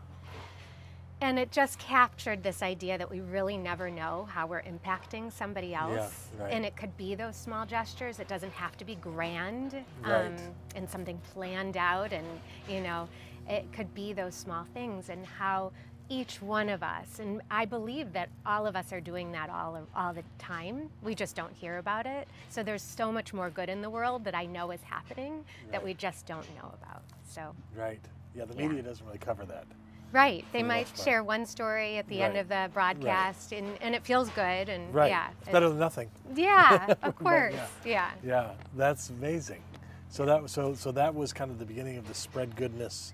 And 1.20 1.40
it 1.40 1.52
just 1.52 1.80
captured 1.80 2.44
this 2.44 2.62
idea 2.62 2.98
that 2.98 3.10
we 3.10 3.22
really 3.22 3.58
never 3.58 3.90
know 3.90 4.28
how 4.32 4.46
we're 4.46 4.62
impacting 4.62 5.32
somebody 5.32 5.74
else. 5.74 6.28
right. 6.40 6.54
And 6.54 6.64
it 6.64 6.76
could 6.78 6.96
be 6.96 7.16
those 7.16 7.36
small 7.36 7.66
gestures. 7.66 8.20
It 8.20 8.28
doesn't 8.28 8.54
have 8.54 8.78
to 8.78 8.86
be 8.86 8.96
grand 8.96 9.76
um, 10.04 10.36
and 10.76 10.88
something 10.88 11.20
planned 11.34 11.76
out. 11.76 12.14
And, 12.14 12.26
you 12.70 12.82
know, 12.82 13.10
it 13.50 13.66
could 13.74 13.92
be 13.96 14.14
those 14.14 14.36
small 14.36 14.66
things 14.76 15.10
and 15.10 15.26
how 15.26 15.72
each 16.10 16.42
one 16.42 16.70
of 16.70 16.84
us, 16.84 17.20
and 17.20 17.42
I 17.52 17.66
believe 17.66 18.14
that 18.14 18.30
all 18.46 18.66
of 18.66 18.78
us 18.78 18.94
are 18.94 19.02
doing 19.02 19.34
that 19.34 19.50
all, 19.50 19.86
all 19.94 20.14
the 20.14 20.24
time. 20.40 20.90
We 21.04 21.16
just 21.16 21.36
don't 21.36 21.52
hear 21.52 21.80
about 21.80 22.06
it. 22.06 22.30
So 22.48 22.64
there's 22.64 22.82
so 22.82 23.12
much 23.12 23.34
more 23.34 23.50
good 23.50 23.68
in 23.68 23.82
the 23.82 23.90
world 23.90 24.24
that 24.24 24.34
I 24.34 24.46
know 24.46 24.72
is 24.72 24.80
happening 24.84 25.44
that 25.72 25.84
we 25.84 25.94
just 25.94 26.26
don't 26.26 26.48
know 26.56 26.74
about. 26.82 27.02
So. 27.28 27.54
right. 27.76 28.00
Yeah, 28.36 28.46
the 28.46 28.54
Yeah. 28.56 28.68
media 28.70 28.84
doesn't 28.84 29.06
really 29.06 29.18
cover 29.18 29.44
that. 29.46 29.66
Right. 30.12 30.46
They 30.54 30.62
the 30.62 30.68
might 30.68 30.88
share 30.98 31.24
one 31.24 31.46
story 31.46 31.98
at 31.98 32.08
the 32.08 32.22
end 32.22 32.38
of 32.38 32.48
the 32.48 32.70
broadcast, 32.74 33.52
and, 33.52 33.78
and 33.82 33.94
it 33.94 34.04
feels 34.06 34.30
good. 34.30 34.70
And 34.70 34.94
Right. 34.94 35.10
yeah, 35.10 35.30
It's 35.40 35.50
it- 35.50 35.52
better 35.52 35.70
than 35.70 35.80
nothing. 35.80 36.10
yeah, 36.36 36.94
of 37.04 37.16
course. 37.16 37.54
yeah. 37.54 37.68
yeah. 37.86 38.12
Yeah, 38.24 38.52
that's 38.76 39.10
amazing. 39.10 39.62
So 40.10 40.26
that 40.26 40.42
was 40.42 40.52
so 40.54 40.74
so 40.74 40.92
that 40.94 41.14
was 41.14 41.34
kind 41.34 41.52
of 41.52 41.60
the 41.60 41.66
beginning 41.66 41.98
of 41.98 42.08
the 42.08 42.14
spread 42.14 42.56
goodness 42.56 43.14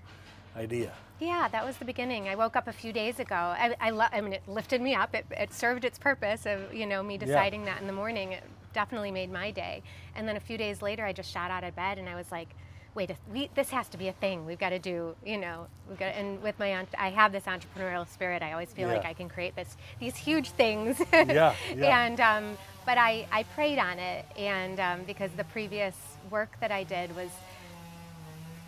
idea. 0.56 0.92
Yeah, 1.18 1.48
that 1.48 1.64
was 1.64 1.76
the 1.78 1.84
beginning. 1.84 2.28
I 2.28 2.36
woke 2.36 2.54
up 2.54 2.68
a 2.68 2.72
few 2.72 2.92
days 2.92 3.18
ago. 3.18 3.34
I, 3.34 3.74
I, 3.80 3.90
lo- 3.90 4.06
I 4.12 4.20
mean, 4.20 4.32
it 4.32 4.42
lifted 4.48 4.80
me 4.80 4.94
up. 4.94 5.14
It, 5.14 5.24
it 5.30 5.52
served 5.52 5.84
its 5.84 5.96
purpose 5.98 6.44
of, 6.44 6.72
you 6.74 6.86
know, 6.86 7.02
me 7.02 7.16
deciding 7.18 7.64
that 7.66 7.80
in 7.80 7.86
the 7.86 7.92
morning. 7.92 8.32
It 8.32 8.42
definitely 8.72 9.10
made 9.12 9.30
my 9.32 9.50
day. 9.52 9.82
And 10.16 10.26
then 10.28 10.36
a 10.36 10.40
few 10.40 10.58
days 10.58 10.82
later, 10.82 11.04
I 11.04 11.12
just 11.12 11.32
shot 11.32 11.50
out 11.52 11.62
of 11.64 11.74
bed 11.76 11.98
and 11.98 12.08
I 12.08 12.14
was 12.16 12.30
like, 12.32 12.48
wait, 12.94 13.10
we, 13.32 13.50
this 13.54 13.70
has 13.70 13.88
to 13.88 13.98
be 13.98 14.08
a 14.08 14.12
thing. 14.12 14.46
We've 14.46 14.58
got 14.58 14.70
to 14.70 14.78
do, 14.78 15.16
you 15.24 15.38
know, 15.38 15.66
we've 15.88 15.98
got, 15.98 16.14
and 16.14 16.40
with 16.42 16.58
my, 16.58 16.86
I 16.98 17.10
have 17.10 17.32
this 17.32 17.44
entrepreneurial 17.44 18.08
spirit. 18.08 18.42
I 18.42 18.52
always 18.52 18.72
feel 18.72 18.88
like 18.88 19.04
I 19.04 19.12
can 19.12 19.28
create 19.28 19.56
this, 19.56 19.76
these 20.00 20.16
huge 20.16 20.50
things. 20.50 21.00
Yeah, 21.12 21.54
yeah. 21.74 22.04
and, 22.04 22.20
um, 22.20 22.58
but 22.84 22.98
I, 22.98 23.26
I 23.32 23.44
prayed 23.54 23.78
on 23.78 23.98
it. 23.98 24.26
And 24.36 24.78
um, 24.78 25.00
because 25.06 25.30
the 25.32 25.44
previous 25.44 25.96
work 26.30 26.56
that 26.60 26.70
I 26.70 26.84
did 26.84 27.14
was, 27.16 27.30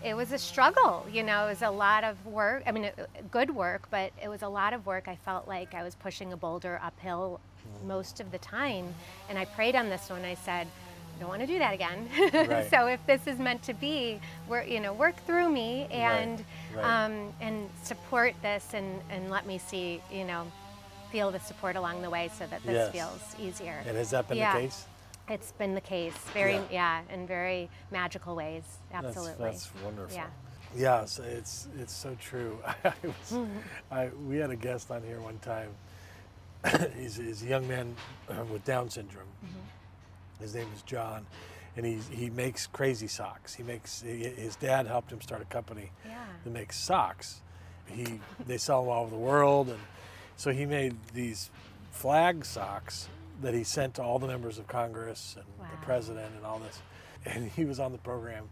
it 0.05 0.15
was 0.15 0.31
a 0.31 0.39
struggle 0.39 1.05
you 1.11 1.23
know 1.23 1.47
it 1.47 1.49
was 1.49 1.63
a 1.63 1.71
lot 1.71 2.05
of 2.05 2.25
work 2.27 2.63
i 2.67 2.71
mean 2.71 2.85
it, 2.85 3.09
good 3.31 3.51
work 3.51 3.89
but 3.91 4.13
it 4.23 4.29
was 4.29 4.43
a 4.43 4.49
lot 4.49 4.75
of 4.75 4.85
work 4.85 5.09
i 5.09 5.17
felt 5.17 5.49
like 5.49 5.75
i 5.75 5.83
was 5.83 5.95
pushing 5.95 6.33
a 6.35 6.37
boulder 6.37 6.79
uphill 6.83 7.41
most 7.87 8.21
of 8.21 8.31
the 8.31 8.39
time 8.39 8.95
and 9.31 9.39
i 9.39 9.45
prayed 9.45 9.75
on 9.75 9.89
this 9.89 10.11
one 10.11 10.23
i 10.25 10.35
said 10.35 10.69
i 11.17 11.21
don't 11.21 11.29
want 11.29 11.41
to 11.41 11.47
do 11.47 11.59
that 11.59 11.73
again 11.75 12.09
Right. 12.33 12.69
so 12.71 12.87
if 12.87 13.05
this 13.07 13.27
is 13.27 13.39
meant 13.39 13.63
to 13.65 13.75
be 13.75 14.21
work 14.49 14.69
you 14.69 14.81
know 14.81 14.93
work 14.93 15.17
through 15.27 15.49
me 15.49 15.87
and 15.91 16.45
right. 16.75 17.05
Um, 17.05 17.33
and 17.41 17.69
support 17.83 18.35
this 18.43 18.75
and 18.75 19.01
and 19.11 19.31
let 19.31 19.47
me 19.47 19.59
see 19.59 20.03
you 20.13 20.25
know 20.25 20.47
feel 21.11 21.31
the 21.31 21.41
support 21.41 21.77
along 21.77 22.03
the 22.03 22.11
way 22.11 22.31
so 22.37 22.47
that 22.49 22.63
this 22.65 22.73
Yes. 22.75 22.93
feels 22.93 23.37
easier 23.41 23.83
And 23.87 23.97
has 23.97 24.11
that 24.11 24.29
been 24.29 24.39
Yeah. 24.39 24.55
the 24.55 24.61
case? 24.63 24.87
it's 25.29 25.53
been 25.53 25.75
the 25.75 25.81
case 25.81 26.15
very 26.35 26.55
Yeah. 26.55 27.01
yeah, 27.09 27.15
in 27.15 27.27
very 27.27 27.69
magical 27.91 28.35
ways 28.37 28.63
absolutely 28.93 29.45
That's, 29.45 29.71
wonderful. 29.85 30.17
Yeah. 30.17 30.27
Yeah, 30.77 31.05
so 31.07 31.23
it's 31.23 31.69
it's 31.81 31.95
so 31.95 32.15
true. 32.21 32.59
I 32.85 32.93
was, 33.03 33.15
Mm-hmm. 33.33 33.59
I, 33.91 34.09
we 34.29 34.37
had 34.37 34.51
a 34.51 34.57
guest 34.57 34.91
on 34.91 35.03
here 35.03 35.21
one 35.21 35.39
time. 35.39 35.71
he's, 36.99 37.17
he's 37.17 37.43
a 37.43 37.47
young 37.47 37.67
man 37.69 37.95
uh, 38.29 38.45
with 38.53 38.65
Down 38.65 38.91
syndrome. 38.91 39.25
Mm-hmm. 39.45 39.56
His 40.41 40.55
name 40.55 40.69
is 40.75 40.83
John, 40.83 41.27
and 41.77 41.87
he 41.87 41.99
he 42.11 42.31
makes 42.31 42.67
crazy 42.67 43.07
socks. 43.07 43.55
He 43.55 43.63
makes 43.63 44.03
he, 44.03 44.25
his 44.25 44.57
dad 44.57 44.87
helped 44.87 45.11
him 45.13 45.21
start 45.21 45.43
a 45.43 45.47
company 45.47 45.91
Yeah. 46.05 46.25
that 46.45 46.51
makes 46.53 46.79
socks, 46.79 47.41
he 47.87 48.21
they 48.47 48.59
sell 48.59 48.83
them 48.83 48.91
all 48.91 49.03
over 49.03 49.11
the 49.11 49.17
world, 49.21 49.69
and 49.69 49.81
so 50.37 50.51
he 50.53 50.67
made 50.67 50.95
these 51.15 51.51
flag 51.91 52.45
socks 52.45 53.09
that 53.43 53.55
he 53.55 53.65
sent 53.65 53.95
to 53.95 54.03
all 54.03 54.19
the 54.19 54.27
members 54.27 54.59
of 54.59 54.67
Congress 54.67 55.37
and 55.37 55.45
Wow. 55.59 55.67
the 55.79 55.85
president 55.85 56.35
and 56.37 56.45
all 56.45 56.59
this. 56.59 56.81
And 57.25 57.51
he 57.51 57.65
was 57.65 57.81
on 57.81 57.93
the 57.93 57.99
program, 57.99 58.49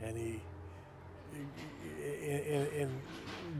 and 0.00 0.16
he, 0.16 0.40
in, 2.22 2.38
in, 2.38 2.66
in 2.66 2.90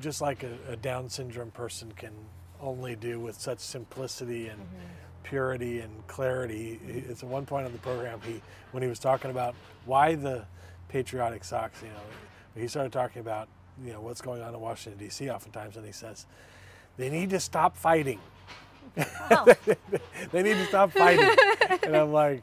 just 0.00 0.20
like 0.20 0.44
a, 0.44 0.56
a 0.72 0.76
Down 0.76 1.08
syndrome 1.08 1.50
person 1.50 1.92
can 1.92 2.12
only 2.60 2.94
do 2.94 3.18
with 3.18 3.40
such 3.40 3.58
simplicity 3.58 4.48
and 4.48 4.60
mm-hmm. 4.60 4.76
Purity 5.22 5.80
and 5.80 6.06
clarity. 6.06 6.80
It's 6.86 7.22
at 7.22 7.28
one 7.28 7.46
point 7.46 7.66
on 7.66 7.72
the 7.72 7.78
program 7.78 8.20
he, 8.26 8.40
when 8.72 8.82
he 8.82 8.88
was 8.88 8.98
talking 8.98 9.30
about 9.30 9.54
why 9.84 10.14
the 10.14 10.44
patriotic 10.88 11.44
socks, 11.44 11.80
you 11.82 11.88
know, 11.88 12.60
he 12.60 12.68
started 12.68 12.92
talking 12.92 13.20
about 13.20 13.48
you 13.84 13.92
know 13.92 14.00
what's 14.00 14.20
going 14.20 14.42
on 14.42 14.54
in 14.54 14.60
Washington 14.60 14.98
D.C. 15.02 15.30
Oftentimes, 15.30 15.76
and 15.76 15.86
he 15.86 15.92
says 15.92 16.26
they 16.96 17.08
need 17.08 17.30
to 17.30 17.40
stop 17.40 17.76
fighting. 17.76 18.20
Oh, 19.30 19.46
they 20.32 20.42
need 20.42 20.54
to 20.54 20.66
stop 20.66 20.92
fighting. 20.92 21.30
and 21.82 21.96
I'm 21.96 22.12
like, 22.12 22.42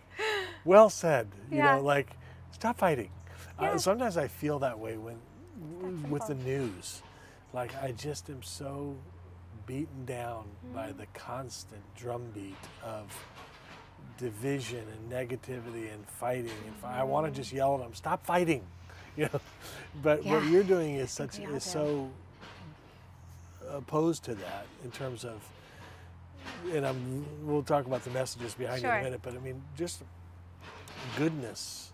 well 0.66 0.90
said. 0.90 1.28
You 1.52 1.58
Yeah. 1.58 1.76
know, 1.76 1.82
like, 1.84 2.10
stop 2.52 2.78
fighting. 2.78 3.12
Yeah. 3.62 3.72
Uh, 3.72 3.78
sometimes 3.78 4.18
I 4.18 4.28
feel 4.28 4.60
that 4.60 4.80
way 4.80 4.98
when, 4.98 5.18
with 6.10 6.26
the 6.28 6.36
news. 6.36 7.04
Like, 7.54 7.76
I 7.82 7.92
just 7.92 8.30
am 8.30 8.42
so 8.42 8.96
beaten 9.70 10.04
down 10.06 10.46
by 10.74 10.88
Mm-hmm. 10.90 10.98
the 10.98 11.06
constant 11.14 11.82
drumbeat 11.96 12.58
of 12.84 13.06
division 14.18 14.84
and 14.94 15.12
negativity 15.12 15.94
and 15.94 16.04
fighting. 16.08 16.52
And 16.84 16.92
I 16.92 17.04
want 17.04 17.28
to 17.28 17.32
just 17.32 17.54
yell 17.54 17.76
at 17.76 17.82
them, 17.82 17.94
stop 17.94 18.26
fighting. 18.26 18.64
You 19.18 19.26
know, 19.34 19.42
but 20.02 20.24
what 20.24 20.46
you're 20.46 20.64
doing 20.64 20.96
is 20.96 21.12
such 21.12 21.40
is 21.40 21.64
so 21.64 22.10
opposed 23.70 24.24
to 24.26 24.36
that 24.36 24.66
in 24.86 24.92
terms 24.92 25.26
of 25.26 25.42
and 26.74 26.86
I'm, 26.88 27.26
we'll 27.46 27.64
talk 27.64 27.86
about 27.86 28.04
the 28.06 28.12
messages 28.12 28.54
behind 28.54 28.80
it 28.84 28.86
in 28.88 28.90
a 28.92 29.04
minute, 29.04 29.20
but 29.22 29.34
I 29.34 29.40
mean, 29.40 29.62
just 29.78 30.04
goodness, 31.18 31.92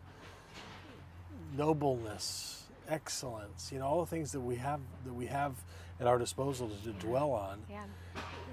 nobleness, 1.58 2.64
excellence, 2.89 3.71
you 3.71 3.79
know, 3.79 3.85
all 3.85 3.99
the 4.01 4.09
things 4.09 4.31
that 4.31 4.39
we 4.39 4.55
have 4.55 4.79
that 5.05 5.13
we 5.13 5.25
have 5.27 5.53
at 5.99 6.07
our 6.07 6.17
disposal 6.17 6.69
to, 6.83 6.91
dwell 6.93 7.31
on 7.31 7.63
yeah. 7.69 7.83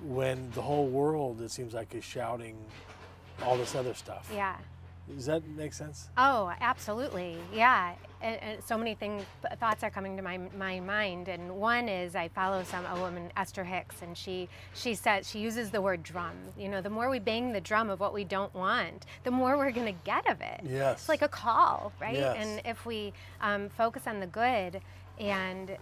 when 0.03 0.51
the 0.53 0.63
whole 0.63 0.87
world, 0.87 1.41
it 1.41 1.51
seems 1.51 1.75
like, 1.75 1.95
is 1.95 2.05
shouting 2.05 2.57
all 3.43 3.57
this 3.57 3.75
other 3.75 3.95
stuff. 3.95 4.31
Yeah. 4.33 4.57
Does 5.09 5.27
that 5.27 5.47
make 5.49 5.73
sense? 5.73 6.09
Oh, 6.17 6.53
absolutely. 6.61 7.37
Yeah. 7.53 7.95
And, 8.21 8.41
and 8.41 8.63
so 8.63 8.79
many 8.79 8.95
things, 8.95 9.25
thoughts 9.59 9.83
are 9.83 9.91
coming 9.91 10.17
to 10.17 10.23
my, 10.23 10.39
my 10.57 10.81
mind. 10.81 11.29
And 11.29 11.57
one 11.57 11.89
is 11.89 12.15
I 12.15 12.29
follow 12.29 12.63
some 12.63 12.87
a 12.87 13.01
woman, 13.01 13.31
Esther 13.37 13.65
Hicks, 13.65 14.03
and 14.03 14.17
she 14.17 14.49
she 14.75 14.95
says 14.95 15.29
she 15.29 15.41
uses 15.41 15.71
the 15.71 15.81
word 15.81 16.03
drum. 16.03 16.37
You 16.57 16.69
know, 16.69 16.81
the 16.81 16.91
more 16.91 17.11
we 17.11 17.19
bang 17.19 17.53
the 17.53 17.61
drum 17.61 17.91
of 17.91 18.01
what 18.01 18.15
we 18.15 18.25
don't 18.25 18.55
want, 18.55 19.07
the 19.25 19.31
more 19.31 19.57
we're 19.57 19.73
going 19.73 19.93
to 19.93 20.01
get 20.05 20.29
of 20.31 20.41
it. 20.41 20.61
Yes. 20.65 21.01
It's 21.01 21.09
like 21.09 21.23
a 21.23 21.29
call, 21.29 21.93
right? 22.01 22.15
Yes. 22.15 22.37
And 22.39 22.63
if 22.65 22.87
we 22.87 23.13
um, 23.41 23.69
focus 23.71 24.07
on 24.07 24.21
the 24.21 24.27
good 24.27 24.81
and 25.19 25.77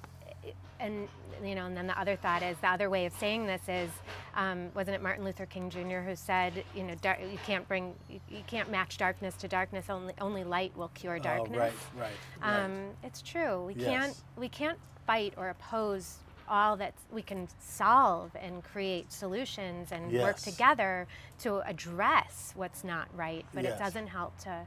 and 0.78 1.08
you 1.44 1.54
know, 1.54 1.66
and 1.66 1.76
then 1.76 1.86
the 1.86 1.98
other 1.98 2.16
thought 2.16 2.42
is 2.42 2.56
the 2.58 2.68
other 2.68 2.90
way 2.90 3.06
of 3.06 3.12
saying 3.14 3.46
this 3.46 3.62
is, 3.68 3.88
um, 4.34 4.70
wasn't 4.74 4.94
it 4.94 5.02
Martin 5.02 5.24
Luther 5.24 5.46
King 5.46 5.70
Jr. 5.70 6.00
who 6.00 6.14
said, 6.14 6.64
you 6.74 6.82
know, 6.82 6.94
dar- 7.00 7.18
you 7.20 7.38
can't 7.46 7.66
bring, 7.66 7.94
you, 8.10 8.20
you 8.28 8.42
can't 8.46 8.70
match 8.70 8.98
darkness 8.98 9.34
to 9.36 9.48
darkness. 9.48 9.86
Only 9.88 10.14
only 10.20 10.44
light 10.44 10.76
will 10.76 10.88
cure 10.94 11.18
darkness. 11.18 11.56
Oh, 11.56 11.60
right, 11.60 11.72
right. 11.96 12.10
right. 12.42 12.64
Um, 12.64 12.90
it's 13.02 13.22
true. 13.22 13.64
We 13.66 13.74
Yes. 13.74 13.86
can't 13.86 14.16
we 14.36 14.48
can't 14.48 14.78
fight 15.06 15.34
or 15.36 15.48
oppose 15.48 16.18
all 16.48 16.76
that 16.76 16.94
we 17.12 17.22
can 17.22 17.46
solve 17.60 18.32
and 18.34 18.62
create 18.64 19.12
solutions 19.12 19.92
and 19.92 20.12
work 20.12 20.36
together 20.38 21.06
to 21.38 21.60
address 21.60 22.52
what's 22.56 22.82
not 22.84 23.06
right. 23.16 23.46
But 23.54 23.64
Yes. 23.64 23.76
it 23.80 23.82
doesn't 23.82 24.08
help 24.08 24.36
to. 24.40 24.66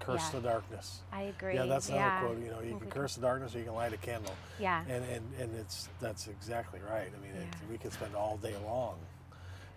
Curse 0.00 0.22
yeah. 0.32 0.40
the 0.40 0.48
darkness. 0.48 1.00
I 1.12 1.22
agree. 1.22 1.54
Yeah, 1.54 1.66
that's 1.66 1.88
another 1.88 2.02
yeah. 2.04 2.20
quote. 2.20 2.42
You 2.42 2.50
know, 2.50 2.60
you 2.60 2.78
can 2.78 2.90
curse 2.90 3.14
the 3.16 3.22
darkness 3.22 3.54
or 3.54 3.58
you 3.58 3.64
can 3.64 3.74
light 3.74 3.92
a 3.92 3.96
candle. 3.96 4.34
Yeah. 4.58 4.82
And 4.88 5.04
and, 5.04 5.24
and 5.40 5.54
it's 5.56 5.88
that's 6.00 6.28
exactly 6.28 6.80
right. 6.88 7.08
I 7.16 7.22
mean, 7.22 7.34
it, 7.40 7.48
we 7.70 7.78
could 7.78 7.92
spend 7.92 8.14
all 8.14 8.36
day 8.36 8.54
long, 8.64 8.96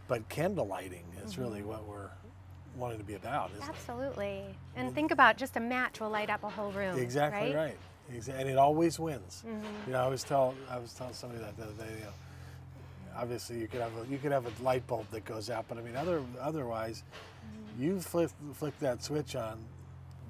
but 0.07 0.27
candle 0.29 0.67
lighting 0.67 1.03
is 1.23 1.33
Mm-hmm. 1.33 1.41
really 1.41 1.61
what 1.63 1.85
we're 1.87 2.09
wanting 2.77 2.97
to 2.99 3.03
be 3.03 3.15
about, 3.15 3.51
isn't 3.57 3.67
Absolutely. 3.69 4.43
And 4.75 4.93
think 4.95 5.11
about 5.11 5.37
just 5.37 5.57
a 5.57 5.59
match 5.59 5.99
will 5.99 6.09
light 6.09 6.29
up 6.29 6.43
a 6.43 6.49
whole 6.49 6.71
room. 6.71 6.97
Exactly 6.97 7.53
right. 7.53 7.75
right. 8.09 8.27
And 8.29 8.49
it 8.49 8.57
always 8.57 8.99
wins. 8.99 9.43
Mhm. 9.47 9.61
You 9.87 9.93
know, 9.93 10.03
I 10.03 10.07
was 10.07 10.23
tell 10.23 10.55
I 10.69 10.77
was 10.79 10.93
telling 10.93 11.13
somebody 11.13 11.41
that 11.41 11.55
the 11.57 11.63
other 11.63 11.73
day. 11.73 11.93
You 11.99 12.05
know, 12.05 12.11
obviously 13.17 13.59
you 13.59 13.67
could 13.67 13.81
have 13.81 13.91
a 13.97 14.05
you 14.09 14.17
could 14.17 14.31
have 14.31 14.45
a 14.45 14.63
light 14.63 14.85
bulb 14.87 15.05
that 15.11 15.25
goes 15.25 15.49
out, 15.49 15.65
but 15.67 15.77
I 15.77 15.81
mean, 15.81 15.95
other 15.95 16.21
otherwise, 16.39 17.03
Mm-hmm. 17.43 17.83
you 17.83 17.99
flip 17.99 18.29
flick 18.53 18.77
that 18.79 19.01
switch 19.03 19.35
on, 19.35 19.59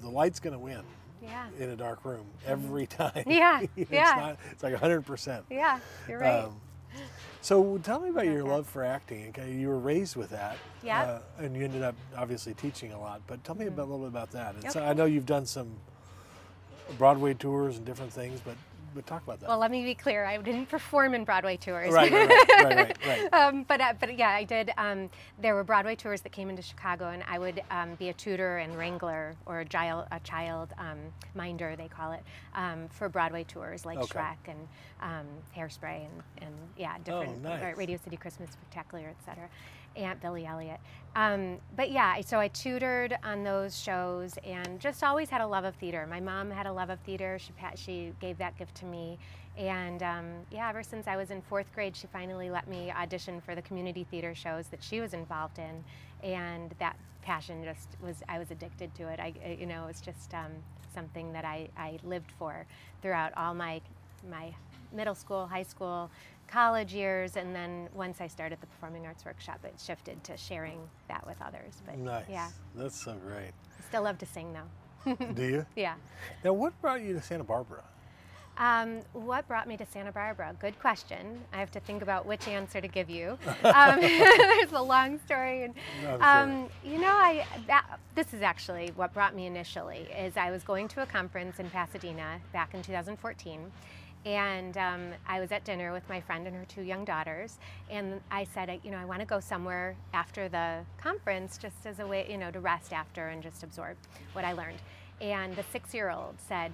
the 0.02 0.10
light's 0.10 0.40
going 0.40 0.52
to 0.52 0.58
win 0.58 0.82
Yeah. 1.22 1.46
in 1.58 1.70
a 1.70 1.76
dark 1.76 2.04
room 2.04 2.26
every 2.46 2.86
time. 3.00 3.12
Mm-hmm. 3.12 3.30
Yeah, 3.30 3.62
it's 3.76 3.90
yeah. 3.90 4.14
Not, 4.18 4.38
it's 4.50 4.62
like 4.62 4.74
hundred 4.74 5.06
percent. 5.06 5.44
Yeah. 5.50 5.78
You're 6.08 6.18
right. 6.20 6.44
Um, 6.44 6.56
so 7.40 7.78
tell 7.78 7.98
me 8.00 8.10
about 8.10 8.26
your 8.26 8.44
love 8.44 8.66
for 8.68 8.84
acting. 8.84 9.28
Okay, 9.30 9.52
you 9.52 9.68
were 9.68 9.78
raised 9.78 10.14
with 10.14 10.30
that, 10.30 10.58
Yep. 10.84 11.08
uh, 11.38 11.42
and 11.42 11.56
you 11.56 11.64
ended 11.64 11.82
up 11.82 11.94
obviously 12.16 12.54
teaching 12.54 12.92
a 12.92 13.00
lot. 13.00 13.20
But 13.26 13.42
tell 13.44 13.54
me 13.56 13.66
about, 13.66 13.88
a 13.88 13.90
little 13.90 14.00
bit 14.00 14.08
about 14.08 14.30
that. 14.32 14.54
And 14.56 14.70
so 14.70 14.84
I 14.84 14.92
know 14.92 15.06
you've 15.06 15.26
done 15.26 15.46
some 15.46 15.68
Broadway 16.98 17.34
tours 17.34 17.78
and 17.78 17.86
different 17.86 18.12
things, 18.12 18.40
but 18.44 18.54
talk 19.00 19.22
about 19.22 19.40
that. 19.40 19.48
well, 19.48 19.58
let 19.58 19.70
me 19.70 19.82
be 19.84 19.94
clear. 19.94 20.24
I 20.26 20.36
didn't 20.36 20.66
perform 20.66 21.14
in 21.14 21.24
Broadway 21.24 21.56
tours. 21.56 21.92
right, 21.94 22.12
right, 22.12 22.28
right, 22.28 22.48
right, 22.64 22.76
right, 22.76 22.98
right. 23.06 23.32
um, 23.48 23.64
but 23.66 23.80
uh, 23.80 23.94
but 23.98 24.18
yeah, 24.18 24.28
I 24.28 24.44
did. 24.44 24.70
Um, 24.76 25.08
there 25.40 25.54
were 25.54 25.64
Broadway 25.64 25.96
tours 25.96 26.20
that 26.20 26.32
came 26.32 26.50
into 26.50 26.60
Chicago, 26.62 27.08
and 27.08 27.22
I 27.26 27.38
would 27.38 27.62
um, 27.70 27.94
be 27.94 28.10
a 28.10 28.12
tutor 28.12 28.58
and 28.58 28.76
wrangler 28.76 29.34
or 29.46 29.60
a 29.60 29.64
child 29.64 30.06
a 30.12 30.20
child 30.20 30.74
um, 30.76 30.98
minder, 31.34 31.74
they 31.76 31.88
call 31.88 32.12
it, 32.12 32.22
um, 32.54 32.88
for 32.90 33.08
Broadway 33.08 33.44
tours 33.44 33.86
like 33.86 33.98
Okay. 33.98 34.18
Shrek 34.18 34.36
and 34.48 34.68
um, 35.00 35.26
Hairspray 35.56 36.04
and, 36.04 36.22
and 36.42 36.54
yeah, 36.76 36.98
different 37.04 37.38
Oh, 37.44 37.48
nice. 37.48 37.76
Radio 37.76 37.98
City 38.02 38.16
Christmas 38.16 38.50
Spectacular, 38.50 39.08
etc. 39.08 39.48
Aunt 39.96 40.20
Billy 40.20 40.46
Elliot. 40.46 40.80
Um, 41.14 41.58
but 41.76 41.90
yeah, 41.90 42.20
so 42.22 42.38
I 42.38 42.48
tutored 42.48 43.18
on 43.22 43.44
those 43.44 43.78
shows 43.78 44.34
and 44.46 44.80
just 44.80 45.04
always 45.04 45.28
had 45.28 45.40
a 45.42 45.46
love 45.46 45.64
of 45.64 45.74
theater. 45.74 46.06
My 46.08 46.20
mom 46.20 46.50
had 46.50 46.66
a 46.66 46.72
love 46.72 46.88
of 46.90 46.98
theater. 47.00 47.38
She 47.38 47.52
she 47.76 48.12
gave 48.20 48.38
that 48.38 48.56
gift 48.58 48.74
to 48.76 48.86
me, 48.86 49.18
and 49.58 50.02
um, 50.02 50.26
yeah, 50.50 50.68
ever 50.70 50.82
since 50.82 51.06
I 51.06 51.16
was 51.16 51.30
in 51.30 51.42
fourth 51.42 51.72
grade, 51.74 51.94
she 51.94 52.06
finally 52.06 52.48
let 52.48 52.66
me 52.66 52.90
audition 52.90 53.40
for 53.42 53.54
the 53.54 53.62
community 53.62 54.06
theater 54.10 54.34
shows 54.34 54.68
that 54.68 54.82
she 54.82 55.00
was 55.00 55.12
involved 55.12 55.58
in, 55.58 55.84
and 56.26 56.74
that 56.78 56.96
passion 57.20 57.62
just 57.62 57.88
was 58.02 58.22
I 58.28 58.38
was 58.38 58.50
addicted 58.50 58.94
to 58.94 59.08
it. 59.08 59.20
I 59.20 59.34
you 59.58 59.66
know 59.66 59.84
it 59.84 59.88
was 59.88 60.00
just 60.00 60.32
um, 60.32 60.52
something 60.94 61.32
that 61.32 61.44
I, 61.44 61.68
I 61.76 61.98
lived 62.04 62.30
for 62.38 62.64
throughout 63.02 63.32
all 63.36 63.54
my 63.54 63.80
my 64.30 64.54
middle 64.92 65.14
school, 65.14 65.46
high 65.46 65.62
school, 65.62 66.10
college 66.52 66.92
years, 66.92 67.36
and 67.36 67.54
then 67.56 67.88
once 67.94 68.20
I 68.20 68.26
started 68.26 68.60
the 68.60 68.66
performing 68.66 69.06
arts 69.06 69.24
workshop, 69.24 69.60
it 69.64 69.74
shifted 69.84 70.22
to 70.24 70.36
sharing 70.36 70.80
that 71.08 71.26
with 71.26 71.40
others. 71.40 71.82
But 71.86 71.98
nice. 71.98 72.24
yeah, 72.28 72.48
That's 72.74 73.02
so 73.02 73.14
great. 73.26 73.52
I 73.78 73.82
still 73.88 74.02
love 74.02 74.18
to 74.18 74.26
sing 74.26 74.52
though. 74.52 75.14
Do 75.34 75.42
you? 75.42 75.66
Yeah. 75.74 75.94
Now, 76.44 76.52
what 76.52 76.78
brought 76.80 77.02
you 77.02 77.14
to 77.14 77.22
Santa 77.22 77.44
Barbara? 77.44 77.82
Um, 78.58 79.00
what 79.14 79.48
brought 79.48 79.66
me 79.66 79.78
to 79.78 79.86
Santa 79.86 80.12
Barbara? 80.12 80.54
Good 80.60 80.78
question. 80.78 81.40
I 81.54 81.58
have 81.58 81.70
to 81.70 81.80
think 81.80 82.02
about 82.02 82.26
which 82.26 82.46
answer 82.46 82.80
to 82.82 82.88
give 82.88 83.08
you. 83.08 83.38
Um, 83.64 84.00
there's 84.00 84.72
a 84.72 84.82
long 84.82 85.18
story, 85.24 85.64
and 85.64 85.74
sure. 86.02 86.22
um, 86.22 86.68
you 86.84 86.98
know, 86.98 87.08
I 87.08 87.46
that, 87.66 87.98
this 88.14 88.34
is 88.34 88.42
actually 88.42 88.92
what 88.96 89.14
brought 89.14 89.34
me 89.34 89.46
initially. 89.46 90.08
Is 90.18 90.36
I 90.36 90.50
was 90.50 90.62
going 90.62 90.88
to 90.88 91.02
a 91.02 91.06
conference 91.06 91.58
in 91.58 91.70
Pasadena 91.70 92.40
back 92.52 92.74
in 92.74 92.82
2014, 92.82 93.72
and 94.24 94.76
um, 94.76 95.08
I 95.26 95.40
was 95.40 95.50
at 95.52 95.64
dinner 95.64 95.92
with 95.92 96.08
my 96.08 96.20
friend 96.20 96.46
and 96.46 96.54
her 96.54 96.64
two 96.64 96.82
young 96.82 97.04
daughters, 97.04 97.58
and 97.90 98.20
I 98.30 98.44
said, 98.44 98.80
you 98.84 98.90
know, 98.90 98.98
I 98.98 99.04
want 99.04 99.20
to 99.20 99.26
go 99.26 99.40
somewhere 99.40 99.96
after 100.14 100.48
the 100.48 100.80
conference, 101.00 101.58
just 101.58 101.86
as 101.86 101.98
a 101.98 102.06
way, 102.06 102.26
you 102.30 102.38
know, 102.38 102.50
to 102.50 102.60
rest 102.60 102.92
after 102.92 103.28
and 103.28 103.42
just 103.42 103.62
absorb 103.62 103.96
what 104.32 104.44
I 104.44 104.52
learned. 104.52 104.78
And 105.20 105.54
the 105.54 105.62
six-year-old 105.70 106.34
said, 106.48 106.72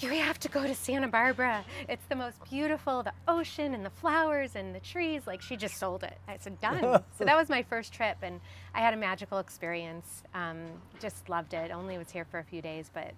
"You 0.00 0.10
have 0.10 0.38
to 0.40 0.48
go 0.48 0.66
to 0.66 0.74
Santa 0.74 1.08
Barbara. 1.08 1.64
It's 1.88 2.04
the 2.10 2.16
most 2.16 2.36
beautiful, 2.50 3.02
the 3.02 3.14
ocean 3.26 3.72
and 3.72 3.86
the 3.86 3.90
flowers 3.90 4.54
and 4.54 4.74
the 4.74 4.80
trees." 4.80 5.26
Like 5.26 5.40
she 5.40 5.56
just 5.56 5.78
sold 5.78 6.02
it. 6.02 6.18
I 6.28 6.36
said, 6.38 6.60
"Done." 6.60 6.80
so 7.18 7.24
that 7.24 7.36
was 7.36 7.48
my 7.48 7.62
first 7.62 7.94
trip, 7.94 8.18
and 8.20 8.38
I 8.74 8.80
had 8.80 8.92
a 8.92 8.98
magical 8.98 9.38
experience. 9.38 10.24
Um, 10.34 10.66
just 11.00 11.30
loved 11.30 11.54
it. 11.54 11.70
Only 11.70 11.96
was 11.96 12.10
here 12.10 12.26
for 12.26 12.38
a 12.38 12.44
few 12.44 12.60
days, 12.60 12.90
but 12.92 13.12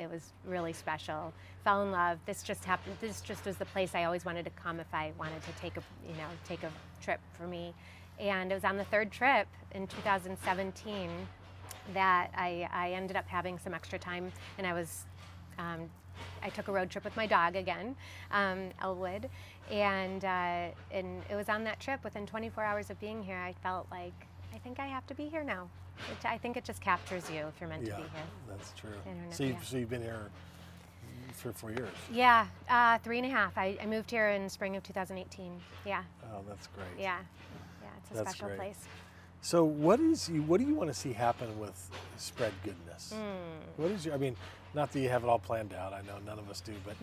it 0.00 0.10
was 0.10 0.32
really 0.46 0.72
special. 0.72 1.32
Fell 1.62 1.82
in 1.82 1.92
love. 1.92 2.18
This 2.26 2.42
just 2.42 2.64
happened. 2.64 2.96
This 3.00 3.20
just 3.20 3.44
was 3.44 3.56
the 3.56 3.66
place 3.66 3.94
I 3.94 4.04
always 4.04 4.24
wanted 4.24 4.44
to 4.44 4.50
come 4.50 4.80
if 4.80 4.92
I 4.92 5.12
wanted 5.18 5.42
to 5.42 5.52
take 5.60 5.76
a, 5.76 5.82
you 6.08 6.14
know, 6.14 6.26
take 6.46 6.62
a 6.62 6.70
trip 7.02 7.20
for 7.32 7.46
me. 7.46 7.74
And 8.18 8.50
it 8.50 8.54
was 8.54 8.64
on 8.64 8.76
the 8.76 8.84
third 8.84 9.10
trip 9.10 9.46
in 9.72 9.86
2017 9.86 11.10
that 11.94 12.30
I, 12.36 12.68
I 12.72 12.92
ended 12.92 13.16
up 13.16 13.26
having 13.26 13.58
some 13.58 13.74
extra 13.74 13.98
time, 13.98 14.32
and 14.58 14.66
I 14.66 14.72
was 14.72 15.04
um, 15.58 15.90
I 16.42 16.48
took 16.50 16.68
a 16.68 16.72
road 16.72 16.90
trip 16.90 17.04
with 17.04 17.16
my 17.16 17.26
dog 17.26 17.56
again, 17.56 17.96
um, 18.30 18.70
Elwood, 18.80 19.28
and 19.70 20.24
uh, 20.24 20.68
and 20.90 21.22
it 21.30 21.34
was 21.34 21.48
on 21.48 21.64
that 21.64 21.80
trip. 21.80 22.02
Within 22.04 22.26
24 22.26 22.62
hours 22.62 22.90
of 22.90 23.00
being 23.00 23.22
here, 23.22 23.38
I 23.38 23.54
felt 23.62 23.86
like 23.90 24.26
I 24.54 24.58
think 24.58 24.78
I 24.78 24.86
have 24.86 25.06
to 25.08 25.14
be 25.14 25.28
here 25.28 25.44
now. 25.44 25.68
It, 26.10 26.26
I 26.26 26.38
think 26.38 26.56
it 26.56 26.64
just 26.64 26.80
captures 26.80 27.30
you 27.30 27.46
if 27.46 27.54
you're 27.60 27.68
meant 27.68 27.86
yeah, 27.86 27.96
to 27.96 28.02
be 28.02 28.08
here. 28.08 28.22
that's 28.48 28.72
true. 28.72 28.90
I 29.06 29.32
So 29.34 29.44
you've, 29.44 29.52
yeah. 29.56 29.62
so 29.62 29.76
you've 29.76 29.90
been 29.90 30.02
here 30.02 30.30
three 31.34 31.50
or 31.50 31.54
four 31.54 31.70
years. 31.70 31.88
Yeah, 32.12 32.46
uh, 32.68 32.98
three 32.98 33.18
and 33.18 33.26
a 33.26 33.30
half. 33.30 33.56
I, 33.56 33.76
I 33.82 33.86
moved 33.86 34.10
here 34.10 34.30
in 34.30 34.48
spring 34.48 34.76
of 34.76 34.82
2018. 34.82 35.52
Yeah, 35.86 36.02
Oh, 36.32 36.40
that's 36.48 36.66
great. 36.68 36.86
yeah, 36.98 37.18
yeah. 37.82 37.88
It's 37.98 38.10
a 38.10 38.14
That's 38.14 38.30
special 38.30 38.48
great. 38.48 38.58
place. 38.58 38.84
So 39.42 39.64
what 39.64 40.00
is 40.00 40.28
you? 40.28 40.42
What 40.42 40.60
do 40.60 40.66
you 40.66 40.74
want 40.74 40.90
to 40.90 40.94
see 40.94 41.12
happen 41.14 41.58
with 41.58 41.90
spread 42.18 42.52
goodness? 42.62 43.12
Hmm. 43.14 43.82
What 43.82 43.90
is 43.90 44.04
your? 44.04 44.14
I 44.14 44.18
mean, 44.18 44.36
not 44.74 44.92
that 44.92 45.00
you 45.00 45.08
have 45.08 45.24
it 45.24 45.28
all 45.28 45.38
planned 45.38 45.74
out. 45.74 45.92
I 45.92 46.02
know 46.02 46.18
none 46.24 46.38
of 46.38 46.48
us 46.50 46.60
do, 46.60 46.72
but 46.84 46.94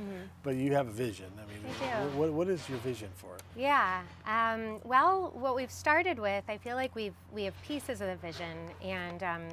but 0.43 0.55
you 0.55 0.73
have 0.73 0.87
a 0.87 0.91
vision. 0.91 1.31
I 1.37 1.41
mean, 1.51 1.61
Mm-hmm. 1.81 1.83
I 2.13 2.17
What, 2.17 2.31
what 2.31 2.47
is 2.47 2.67
your 2.69 2.77
vision 2.79 3.09
for 3.15 3.35
it? 3.35 3.43
Yeah. 3.55 4.01
Um, 4.25 4.79
well, 4.83 5.31
what 5.35 5.55
we've 5.55 5.71
started 5.71 6.17
with, 6.19 6.43
I 6.47 6.57
feel 6.57 6.75
like 6.75 6.95
we've 6.95 7.15
we 7.33 7.43
have 7.43 7.61
pieces 7.63 8.01
of 8.01 8.07
the 8.07 8.15
vision, 8.15 8.57
and 8.83 9.23
um, 9.23 9.47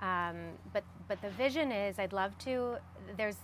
um, 0.00 0.36
but 0.72 0.84
but 1.08 1.20
the 1.22 1.30
vision 1.30 1.72
is 1.72 1.98
I'd 1.98 2.12
love 2.12 2.36
to. 2.40 2.76
There's, 3.16 3.36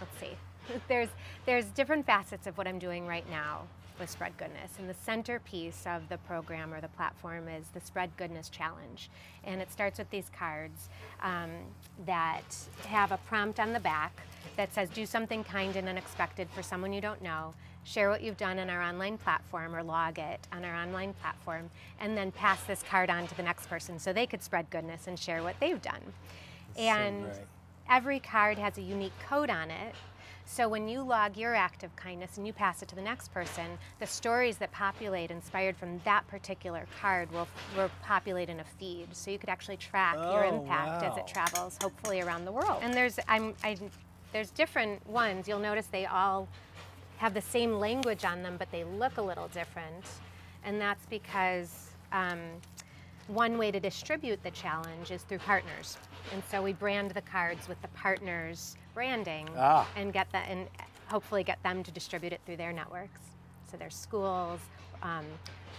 let's 0.00 0.18
see, 0.20 0.36
there's 0.88 1.08
there's 1.46 1.66
different 1.66 2.06
facets 2.06 2.46
of 2.46 2.58
what 2.58 2.66
I'm 2.66 2.78
doing 2.78 3.06
right 3.06 3.28
now 3.30 3.62
with 3.98 4.10
Spread 4.10 4.36
Goodness, 4.36 4.72
and 4.78 4.88
the 4.88 4.94
centerpiece 4.94 5.84
of 5.86 6.08
the 6.08 6.18
program 6.18 6.72
or 6.72 6.80
the 6.80 6.88
platform 6.88 7.48
is 7.48 7.68
the 7.68 7.80
Spread 7.80 8.10
Goodness 8.16 8.48
Challenge, 8.48 9.10
and 9.44 9.60
it 9.60 9.70
starts 9.72 9.98
with 9.98 10.10
these 10.10 10.30
cards 10.36 10.88
um, 11.22 11.50
that 12.04 12.44
have 12.86 13.12
a 13.12 13.18
prompt 13.18 13.60
on 13.60 13.72
the 13.72 13.80
back 13.80 14.20
that 14.56 14.72
says 14.72 14.88
do 14.90 15.06
something 15.06 15.44
kind 15.44 15.76
and 15.76 15.88
unexpected 15.88 16.48
for 16.50 16.62
someone 16.62 16.92
you 16.92 17.00
don't 17.00 17.22
know. 17.22 17.54
Share 17.84 18.10
what 18.10 18.22
you've 18.22 18.36
done 18.36 18.58
on 18.58 18.68
our 18.68 18.82
online 18.82 19.16
platform 19.16 19.74
or 19.74 19.82
log 19.82 20.18
it 20.18 20.40
on 20.52 20.64
our 20.64 20.74
online 20.74 21.14
platform 21.14 21.70
and 22.00 22.16
then 22.16 22.32
pass 22.32 22.62
this 22.64 22.82
card 22.82 23.10
on 23.10 23.28
to 23.28 23.36
the 23.36 23.44
next 23.44 23.68
person 23.68 23.98
so 23.98 24.12
they 24.12 24.26
could 24.26 24.42
spread 24.42 24.68
goodness 24.70 25.06
and 25.06 25.18
share 25.18 25.42
what 25.42 25.54
they've 25.60 25.80
done. 25.80 26.00
So 26.74 26.82
and 26.82 27.24
great. 27.24 27.36
every 27.88 28.18
card 28.18 28.58
has 28.58 28.76
a 28.76 28.82
unique 28.82 29.12
code 29.28 29.50
on 29.50 29.70
it 29.70 29.94
so 30.48 30.68
when 30.68 30.88
you 30.88 31.02
log 31.02 31.36
your 31.36 31.54
act 31.54 31.82
of 31.82 31.94
kindness 31.96 32.38
and 32.38 32.46
you 32.46 32.52
pass 32.52 32.80
it 32.80 32.88
to 32.88 32.94
the 32.94 33.02
next 33.02 33.32
person 33.34 33.66
the 33.98 34.06
stories 34.06 34.56
that 34.58 34.70
populate 34.72 35.30
inspired 35.30 35.76
from 35.76 36.00
that 36.04 36.26
particular 36.28 36.86
card 37.00 37.30
will, 37.32 37.48
will 37.76 37.90
populate 38.02 38.48
in 38.48 38.60
a 38.60 38.64
feed. 38.64 39.08
So 39.14 39.30
you 39.30 39.38
could 39.38 39.48
actually 39.50 39.76
track 39.76 40.14
your 40.14 40.44
Oh, 40.44 40.56
impact 40.60 41.02
as 41.02 41.16
it 41.16 41.26
travels 41.26 41.76
hopefully 41.82 42.20
around 42.20 42.44
the 42.44 42.52
world. 42.52 42.80
And 42.82 42.94
there's 42.94 43.18
i'm 43.28 43.54
I, 43.64 43.76
there's 44.32 44.50
different 44.50 45.04
ones. 45.06 45.48
You'll 45.48 45.58
notice 45.58 45.86
they 45.86 46.06
all 46.06 46.48
have 47.18 47.34
the 47.34 47.40
same 47.40 47.78
language 47.80 48.24
on 48.24 48.42
them, 48.42 48.56
but 48.58 48.70
they 48.70 48.84
look 48.84 49.16
a 49.16 49.22
little 49.22 49.48
different. 49.48 50.04
And 50.64 50.80
that's 50.80 51.06
because 51.06 51.90
um, 52.12 52.40
one 53.28 53.58
way 53.58 53.70
to 53.70 53.80
distribute 53.80 54.42
the 54.42 54.50
challenge 54.52 55.10
is 55.10 55.22
through 55.22 55.38
partners. 55.38 55.96
And 56.32 56.42
so 56.50 56.62
we 56.62 56.72
brand 56.72 57.10
the 57.12 57.22
cards 57.22 57.68
with 57.68 57.80
the 57.82 57.88
partners 57.88 58.76
branding 58.94 59.48
Ah. 59.56 59.86
and 59.96 60.12
get 60.12 60.30
that 60.32 60.48
and 60.48 60.68
hopefully 61.08 61.44
get 61.44 61.62
them 61.62 61.82
to 61.82 61.90
distribute 61.90 62.32
it 62.32 62.40
through 62.46 62.56
their 62.56 62.72
networks. 62.72 63.20
So 63.70 63.76
there's 63.76 63.94
schools, 63.96 64.60
um, 65.02 65.24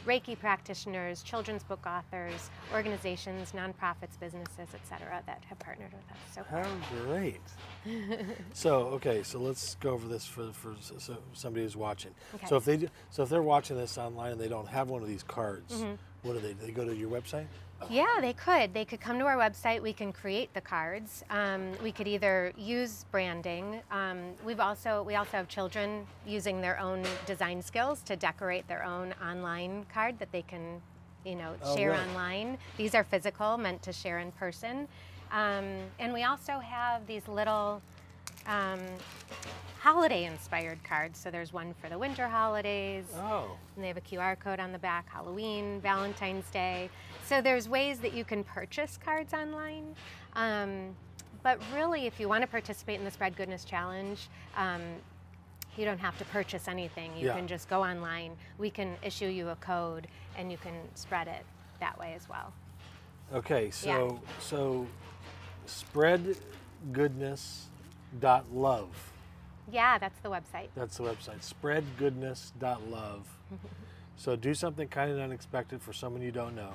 Reiki 0.06 0.40
practitioners, 0.40 1.22
children's 1.22 1.64
book 1.64 1.86
authors, 1.86 2.50
organizations, 2.74 3.52
nonprofits, 3.52 4.18
businesses, 4.20 4.70
et 4.74 4.88
cetera, 4.88 5.22
that 5.26 5.44
have 5.50 5.60
partnered 5.60 5.92
with 5.92 6.10
us 6.12 6.18
so 6.34 6.44
far. 6.44 6.64
How 6.64 7.06
great. 7.06 7.42
so 8.54 8.88
okay, 8.88 9.24
so 9.24 9.40
let's 9.40 9.76
go 9.76 9.92
over 9.92 10.08
this 10.08 10.26
for 10.26 10.52
for 10.54 10.76
so 10.80 11.18
somebody 11.34 11.64
who's 11.64 11.76
watching. 11.76 12.12
Okay. 12.36 12.46
So 12.48 12.56
if 12.56 12.64
they 12.66 12.78
do, 12.78 12.88
so 13.10 13.24
if 13.24 13.30
they're 13.30 13.42
watching 13.42 13.76
this 13.76 13.98
online 13.98 14.34
and 14.34 14.40
they 14.40 14.48
don't 14.48 14.68
have 14.68 14.90
one 14.90 15.02
of 15.02 15.08
these 15.10 15.24
cards, 15.24 15.74
Mm-hmm. 15.74 15.96
What 16.24 16.34
do 16.34 16.40
they? 16.40 16.54
They 16.54 16.72
go 16.72 16.86
to 16.86 16.96
your 16.96 17.10
website. 17.10 17.46
Yeah, 17.92 18.08
they 18.22 18.34
could. 18.34 18.74
They 18.74 18.86
could 18.86 19.00
come 19.00 19.20
to 19.20 19.26
our 19.26 19.38
website. 19.38 19.82
We 19.84 19.94
can 19.94 20.12
create 20.12 20.52
the 20.56 20.62
cards. 20.62 21.24
Um, 21.30 21.74
we 21.84 21.92
could 21.92 22.08
either 22.08 22.52
use 22.58 23.06
branding. 23.12 23.82
Um, 23.92 24.32
we've 24.44 24.60
also 24.60 25.04
we 25.04 25.14
also 25.16 25.38
have 25.38 25.48
children 25.48 26.08
using 26.26 26.60
their 26.60 26.80
own 26.80 27.04
design 27.28 27.62
skills 27.62 28.02
to 28.04 28.16
decorate 28.16 28.68
their 28.68 28.84
own 28.84 29.14
online 29.24 29.86
card 29.94 30.18
that 30.18 30.32
they 30.32 30.42
can, 30.42 30.82
you 31.24 31.36
know, 31.36 31.54
Oh, 31.64 31.76
share 31.76 31.92
right. 31.92 32.00
online. 32.08 32.58
These 32.78 32.96
are 32.96 33.04
physical, 33.04 33.58
meant 33.58 33.84
to 33.84 33.94
share 33.94 34.20
in 34.20 34.32
person. 34.32 34.88
Um, 35.32 35.66
and 36.00 36.14
we 36.14 36.24
also 36.24 36.54
have 36.60 37.06
these 37.06 37.28
little 37.28 37.82
um, 38.48 38.80
holiday 39.80 40.26
inspired 40.26 40.84
cards. 40.84 41.20
So 41.20 41.30
there's 41.32 41.54
one 41.54 41.74
for 41.82 41.90
the 41.90 41.98
winter 41.98 42.28
holidays. 42.28 43.06
Oh, 43.16 43.52
And 43.76 43.84
they 43.84 43.88
have 43.88 43.98
a 43.98 44.02
QR 44.02 44.38
code 44.40 44.60
on 44.60 44.72
the 44.72 44.80
back, 44.80 45.08
Halloween, 45.10 45.80
Valentine's 45.82 46.50
Day. 46.50 46.90
So 47.26 47.42
there's 47.42 47.70
ways 47.70 48.00
that 48.00 48.14
you 48.14 48.24
can 48.26 48.44
purchase 48.44 48.98
cards 49.04 49.34
online. 49.34 49.96
Um, 50.36 50.96
but 51.44 51.60
really, 51.74 52.06
if 52.08 52.20
you 52.20 52.28
want 52.28 52.42
to 52.42 52.48
participate 52.48 53.00
in 53.00 53.06
the 53.06 53.12
Spread 53.12 53.36
Goodness 53.38 53.64
Challenge, 53.64 54.20
um, 54.58 54.82
you 55.78 55.86
don't 55.86 56.00
have 56.00 56.18
to 56.18 56.26
purchase 56.26 56.68
anything. 56.68 57.16
You 57.16 57.28
Yeah. 57.28 57.36
can 57.36 57.48
just 57.48 57.70
go 57.70 57.84
online. 57.84 58.36
We 58.58 58.70
can 58.72 58.98
issue 59.04 59.28
you 59.28 59.50
a 59.50 59.56
code 59.58 60.08
and 60.38 60.52
you 60.52 60.58
can 60.58 60.74
spread 60.96 61.28
it 61.28 61.46
that 61.80 61.98
way 62.00 62.14
as 62.16 62.28
well. 62.28 62.52
okay. 63.34 63.70
So 63.70 64.20
so 64.40 64.88
spreadgoodness.love. 68.16 69.14
Yeah, 69.72 69.98
that's 69.98 70.20
the 70.22 70.30
website. 70.30 70.70
That's 70.76 70.98
the 70.98 71.04
website. 71.04 71.54
Spreadgoodness.love. 71.62 73.28
so 74.16 74.36
do 74.36 74.54
something 74.54 74.88
kind 74.88 75.12
and 75.12 75.22
unexpected 75.22 75.82
for 75.82 75.94
someone 75.94 76.22
you 76.22 76.32
don't 76.32 76.56
know. 76.56 76.72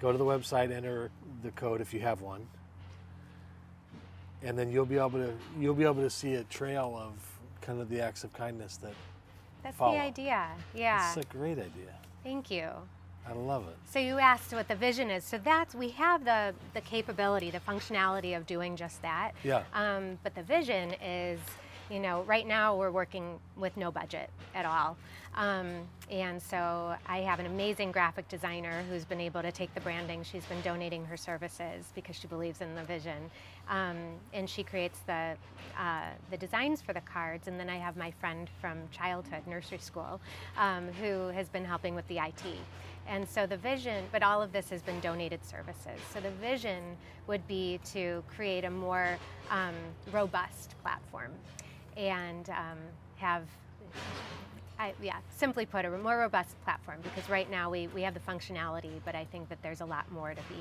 Go 0.00 0.12
to 0.12 0.18
the 0.18 0.24
website, 0.24 0.70
enter 0.70 1.10
the 1.42 1.50
code 1.52 1.80
if 1.80 1.94
you 1.94 2.00
have 2.00 2.20
one, 2.20 2.46
and 4.42 4.58
then 4.58 4.70
you'll 4.70 4.84
be 4.84 4.96
able 4.98 5.12
to 5.12 5.32
you'll 5.58 5.74
be 5.74 5.84
able 5.84 6.02
to 6.02 6.10
see 6.10 6.34
a 6.34 6.44
trail 6.44 6.94
of 7.00 7.14
kind 7.62 7.80
of 7.80 7.88
the 7.88 8.00
acts 8.00 8.22
of 8.22 8.32
kindness 8.34 8.76
that. 8.78 8.92
That's 9.62 9.76
Follow. 9.78 9.94
the 9.94 10.00
idea. 10.00 10.48
Yeah. 10.74 11.08
It's 11.08 11.26
a 11.26 11.28
great 11.28 11.58
idea. 11.58 11.94
Thank 12.22 12.50
you. 12.50 12.68
I 13.28 13.32
love 13.32 13.66
it. 13.68 13.76
So 13.90 13.98
you 13.98 14.18
asked 14.18 14.52
what 14.52 14.68
the 14.68 14.76
vision 14.76 15.10
is. 15.10 15.24
So 15.24 15.38
that's 15.38 15.74
we 15.74 15.90
have 15.90 16.24
the 16.24 16.54
the 16.74 16.80
capability, 16.80 17.50
the 17.50 17.60
functionality 17.60 18.36
of 18.36 18.46
doing 18.46 18.76
just 18.76 19.02
that. 19.02 19.32
Yeah. 19.42 19.64
Um, 19.74 20.18
but 20.22 20.34
the 20.34 20.42
vision 20.42 20.94
is, 21.02 21.40
you 21.90 21.98
know, 21.98 22.22
right 22.22 22.46
now 22.46 22.76
we're 22.76 22.90
working 22.90 23.38
with 23.56 23.76
no 23.76 23.90
budget 23.90 24.30
at 24.54 24.64
all. 24.64 24.96
Um, 25.34 25.82
and 26.10 26.40
so 26.40 26.94
I 27.06 27.18
have 27.18 27.40
an 27.40 27.46
amazing 27.46 27.92
graphic 27.92 28.26
designer 28.28 28.82
who's 28.88 29.04
been 29.04 29.20
able 29.20 29.42
to 29.42 29.52
take 29.52 29.74
the 29.74 29.80
branding. 29.80 30.22
She's 30.22 30.46
been 30.46 30.62
donating 30.62 31.04
her 31.04 31.16
services 31.16 31.92
because 31.94 32.16
she 32.16 32.26
believes 32.26 32.62
in 32.62 32.74
the 32.74 32.84
vision, 32.84 33.30
um, 33.68 33.96
and 34.32 34.48
she 34.48 34.62
creates 34.62 35.00
the 35.00 35.36
uh, 35.78 36.08
the 36.30 36.36
designs 36.36 36.80
for 36.80 36.92
the 36.92 37.02
cards. 37.02 37.48
And 37.48 37.60
then 37.60 37.68
I 37.68 37.76
have 37.76 37.96
my 37.96 38.12
friend 38.12 38.48
from 38.60 38.78
childhood 38.92 39.42
nursery 39.46 39.78
school 39.78 40.20
um, 40.56 40.88
who 41.00 41.28
has 41.28 41.48
been 41.48 41.64
helping 41.64 41.94
with 41.94 42.06
the 42.08 42.18
IT. 42.18 42.44
And 43.08 43.28
so 43.28 43.46
the 43.46 43.56
vision, 43.56 44.04
but 44.12 44.22
all 44.22 44.42
of 44.42 44.52
this 44.52 44.68
has 44.70 44.82
been 44.82 44.98
donated 45.00 45.44
services. 45.44 45.98
So 46.12 46.20
the 46.20 46.30
vision 46.30 46.82
would 47.26 47.46
be 47.46 47.78
to 47.92 48.22
create 48.34 48.64
a 48.64 48.70
more 48.70 49.16
um, 49.50 49.74
robust 50.12 50.74
platform 50.82 51.30
and 51.96 52.50
um, 52.50 52.78
have, 53.16 53.42
I, 54.78 54.92
yeah, 55.00 55.16
simply 55.30 55.66
put, 55.66 55.84
a 55.84 55.90
more 55.90 56.18
robust 56.18 56.60
platform 56.64 56.98
because 57.02 57.28
right 57.30 57.50
now 57.50 57.70
we, 57.70 57.86
we 57.88 58.02
have 58.02 58.14
the 58.14 58.20
functionality, 58.20 59.00
but 59.04 59.14
I 59.14 59.24
think 59.24 59.48
that 59.48 59.62
there's 59.62 59.80
a 59.80 59.86
lot 59.86 60.10
more 60.10 60.30
to 60.34 60.42
be 60.48 60.60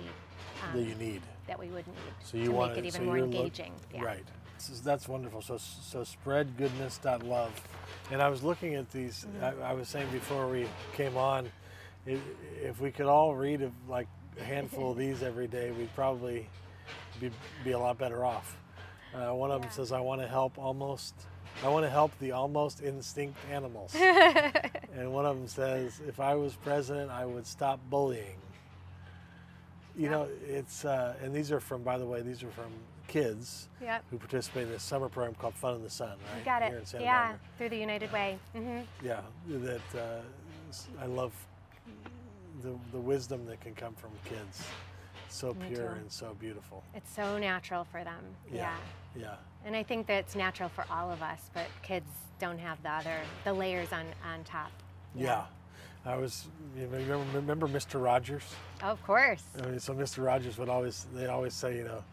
um, 0.63 0.79
that 0.79 0.87
you 0.87 0.95
need. 0.95 1.21
that 1.47 1.59
we 1.59 1.67
would 1.67 1.87
need 1.87 1.95
So 2.23 2.37
you 2.37 2.45
to 2.45 2.51
want 2.51 2.75
make 2.75 2.85
it 2.85 2.93
so 2.93 2.97
even 2.97 3.07
more 3.07 3.17
you're 3.17 3.25
look- 3.27 3.35
engaging. 3.35 3.73
yeah. 3.93 4.03
Right. 4.03 4.23
Is- 4.59 4.81
that's 4.81 5.07
wonderful. 5.07 5.41
So 5.41 5.57
so 5.57 6.03
spreadgoodness.love. 6.03 7.51
And 8.11 8.21
I 8.21 8.29
was 8.29 8.41
looking 8.43 8.75
at 8.75 8.89
these. 8.91 9.25
Mm-hmm. 9.41 9.61
I, 9.63 9.69
I 9.71 9.73
was 9.73 9.89
saying 9.89 10.07
before 10.11 10.47
we 10.47 10.65
came 10.95 11.17
on, 11.17 11.51
if, 12.05 12.19
if 12.61 12.79
we 12.81 12.91
could 12.91 13.05
all 13.07 13.35
read 13.35 13.61
a, 13.61 13.71
like 13.89 14.07
a 14.39 14.43
handful 14.43 14.91
of 14.91 14.97
these 14.97 15.23
every 15.23 15.47
day, 15.47 15.71
we'd 15.71 15.93
probably 15.95 16.47
be 17.19 17.31
be 17.63 17.71
a 17.71 17.79
lot 17.79 17.97
better 17.97 18.25
off. 18.25 18.57
Uh, 19.13 19.33
one 19.33 19.49
of 19.51 19.61
them 19.61 19.71
says, 19.71 19.91
"I 19.91 19.99
want 20.01 20.21
to 20.21 20.27
help 20.27 20.57
almost." 20.57 21.13
I 21.63 21.69
want 21.69 21.85
to 21.85 21.89
help 21.89 22.11
the 22.19 22.33
almost 22.33 22.81
instinct 22.83 23.37
animals. 23.49 23.95
and 23.95 25.13
one 25.13 25.25
of 25.25 25.37
them 25.37 25.47
says, 25.47 26.01
if 26.05 26.19
I 26.19 26.35
was 26.35 26.53
president, 26.53 27.09
I 27.09 27.25
would 27.25 27.47
stop 27.47 27.79
bullying. 27.89 28.35
You 29.97 30.09
know, 30.09 30.27
it's, 30.45 30.83
uh, 30.83 31.15
and 31.23 31.33
these 31.33 31.53
are 31.53 31.61
from, 31.61 31.81
by 31.81 31.97
the 31.97 32.05
way, 32.05 32.21
these 32.21 32.43
are 32.43 32.49
from 32.49 32.71
kids 33.07 33.69
Yep. 33.81 34.03
who 34.11 34.17
participate 34.17 34.63
in 34.63 34.71
this 34.71 34.83
summer 34.83 35.07
program 35.07 35.33
called 35.35 35.53
Fun 35.55 35.75
in 35.75 35.81
the 35.83 35.89
Sun, 35.89 36.09
right? 36.09 36.39
You 36.39 36.43
got 36.43 36.61
Here 36.63 36.75
in 36.75 36.81
it. 36.83 36.93
Yeah, 37.01 37.21
Barbara. 37.29 37.39
through 37.57 37.69
the 37.69 37.77
United 37.77 38.11
Way. 38.11 38.37
hmm 38.53 38.79
Yeah, 39.01 39.21
that 39.47 39.81
uh, 39.97 41.01
I 41.01 41.05
love 41.05 41.31
the, 42.61 42.73
the 42.91 42.99
wisdom 42.99 43.45
that 43.45 43.61
can 43.61 43.75
come 43.75 43.93
from 43.93 44.11
kids. 44.25 44.63
So 45.29 45.53
Me 45.53 45.67
pure 45.67 45.89
too. 45.89 45.99
and 45.99 46.11
so 46.11 46.35
beautiful. 46.39 46.83
It's 46.93 47.13
so 47.13 47.37
natural 47.37 47.83
for 47.83 48.03
them. 48.03 48.23
Yeah. 48.51 48.75
yeah. 49.15 49.21
Yeah. 49.21 49.35
And 49.65 49.75
I 49.75 49.83
think 49.83 50.07
that 50.07 50.19
it's 50.19 50.35
natural 50.35 50.69
for 50.69 50.85
all 50.89 51.11
of 51.11 51.21
us, 51.21 51.49
but 51.53 51.67
kids 51.81 52.07
don't 52.39 52.59
have 52.59 52.81
the 52.83 52.91
other 52.91 53.17
the 53.43 53.53
layers 53.53 53.91
on 53.91 54.05
on 54.23 54.43
top. 54.43 54.71
Yeah. 55.15 55.45
I 56.05 56.17
was, 56.17 56.45
you 56.77 56.85
know, 56.85 56.97
remember, 56.97 57.37
remember 57.37 57.67
Mr. 57.67 58.01
Rogers? 58.01 58.43
Oh, 58.83 58.89
of 58.89 59.03
course. 59.03 59.43
I 59.59 59.65
mean, 59.65 59.79
so 59.79 59.93
Mr. 59.95 60.23
Rogers 60.23 60.55
would 60.59 60.69
always, 60.69 61.07
they'd 61.15 61.27
always 61.27 61.55
say, 61.55 61.77
you 61.77 61.83
know, 61.83 62.03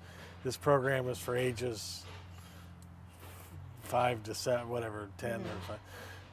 this 0.45 0.57
program 0.57 1.09
is 1.11 1.19
for 1.19 1.37
ages 1.37 2.03
five 3.83 4.23
to 4.23 4.35
seven, 4.35 4.71
whatever, 4.71 5.09
10 5.19 5.33
or 5.33 5.35
mm-hmm. 5.35 5.49
five, 5.69 5.79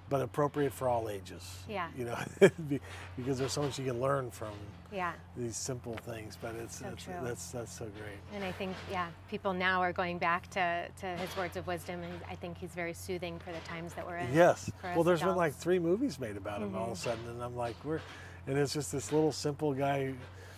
but 0.09 0.21
appropriate 0.21 0.73
for 0.73 0.89
all 0.89 1.07
ages. 1.07 1.59
Yeah. 1.69 1.87
You 1.97 2.05
know, 2.05 2.17
because 3.17 3.37
there's 3.37 3.53
so 3.53 3.61
much 3.61 3.77
you 3.77 3.85
can 3.85 4.01
learn 4.01 4.31
from 4.31 4.53
Yeah. 4.91 5.13
these 5.37 5.55
simple 5.55 5.95
things, 5.97 6.37
but 6.41 6.55
it's, 6.55 6.79
So 6.79 6.91
true. 6.97 7.13
that's 7.23 7.51
that's 7.51 7.71
so 7.71 7.85
great. 7.85 8.17
And 8.33 8.43
I 8.43 8.51
think, 8.51 8.75
yeah, 8.91 9.09
people 9.29 9.53
now 9.53 9.81
are 9.81 9.93
going 9.93 10.17
back 10.17 10.49
to, 10.51 10.87
to 11.01 11.05
his 11.17 11.35
words 11.37 11.55
of 11.57 11.67
wisdom, 11.67 12.01
and 12.01 12.13
I 12.29 12.35
think 12.35 12.57
he's 12.57 12.71
very 12.73 12.93
soothing 12.93 13.37
for 13.39 13.51
the 13.51 13.59
times 13.59 13.93
that 13.93 14.05
we're 14.07 14.17
in. 14.17 14.33
Yes. 14.33 14.71
Well, 14.83 15.03
there's 15.03 15.21
been 15.21 15.35
like. 15.35 15.51
Mm-hmm. 15.53 15.61
three 15.61 15.79
movies 15.79 16.19
made 16.19 16.37
about 16.37 16.61
him 16.61 16.75
all 16.75 16.87
of 16.87 16.93
a 16.93 16.95
sudden, 16.95 17.27
and 17.29 17.43
I'm 17.43 17.55
like, 17.55 17.75
we're, 17.85 18.01
and 18.47 18.57
it's 18.57 18.73
just 18.73 18.91
this 18.91 19.11
little 19.11 19.31
simple 19.31 19.73
guy, 19.73 20.13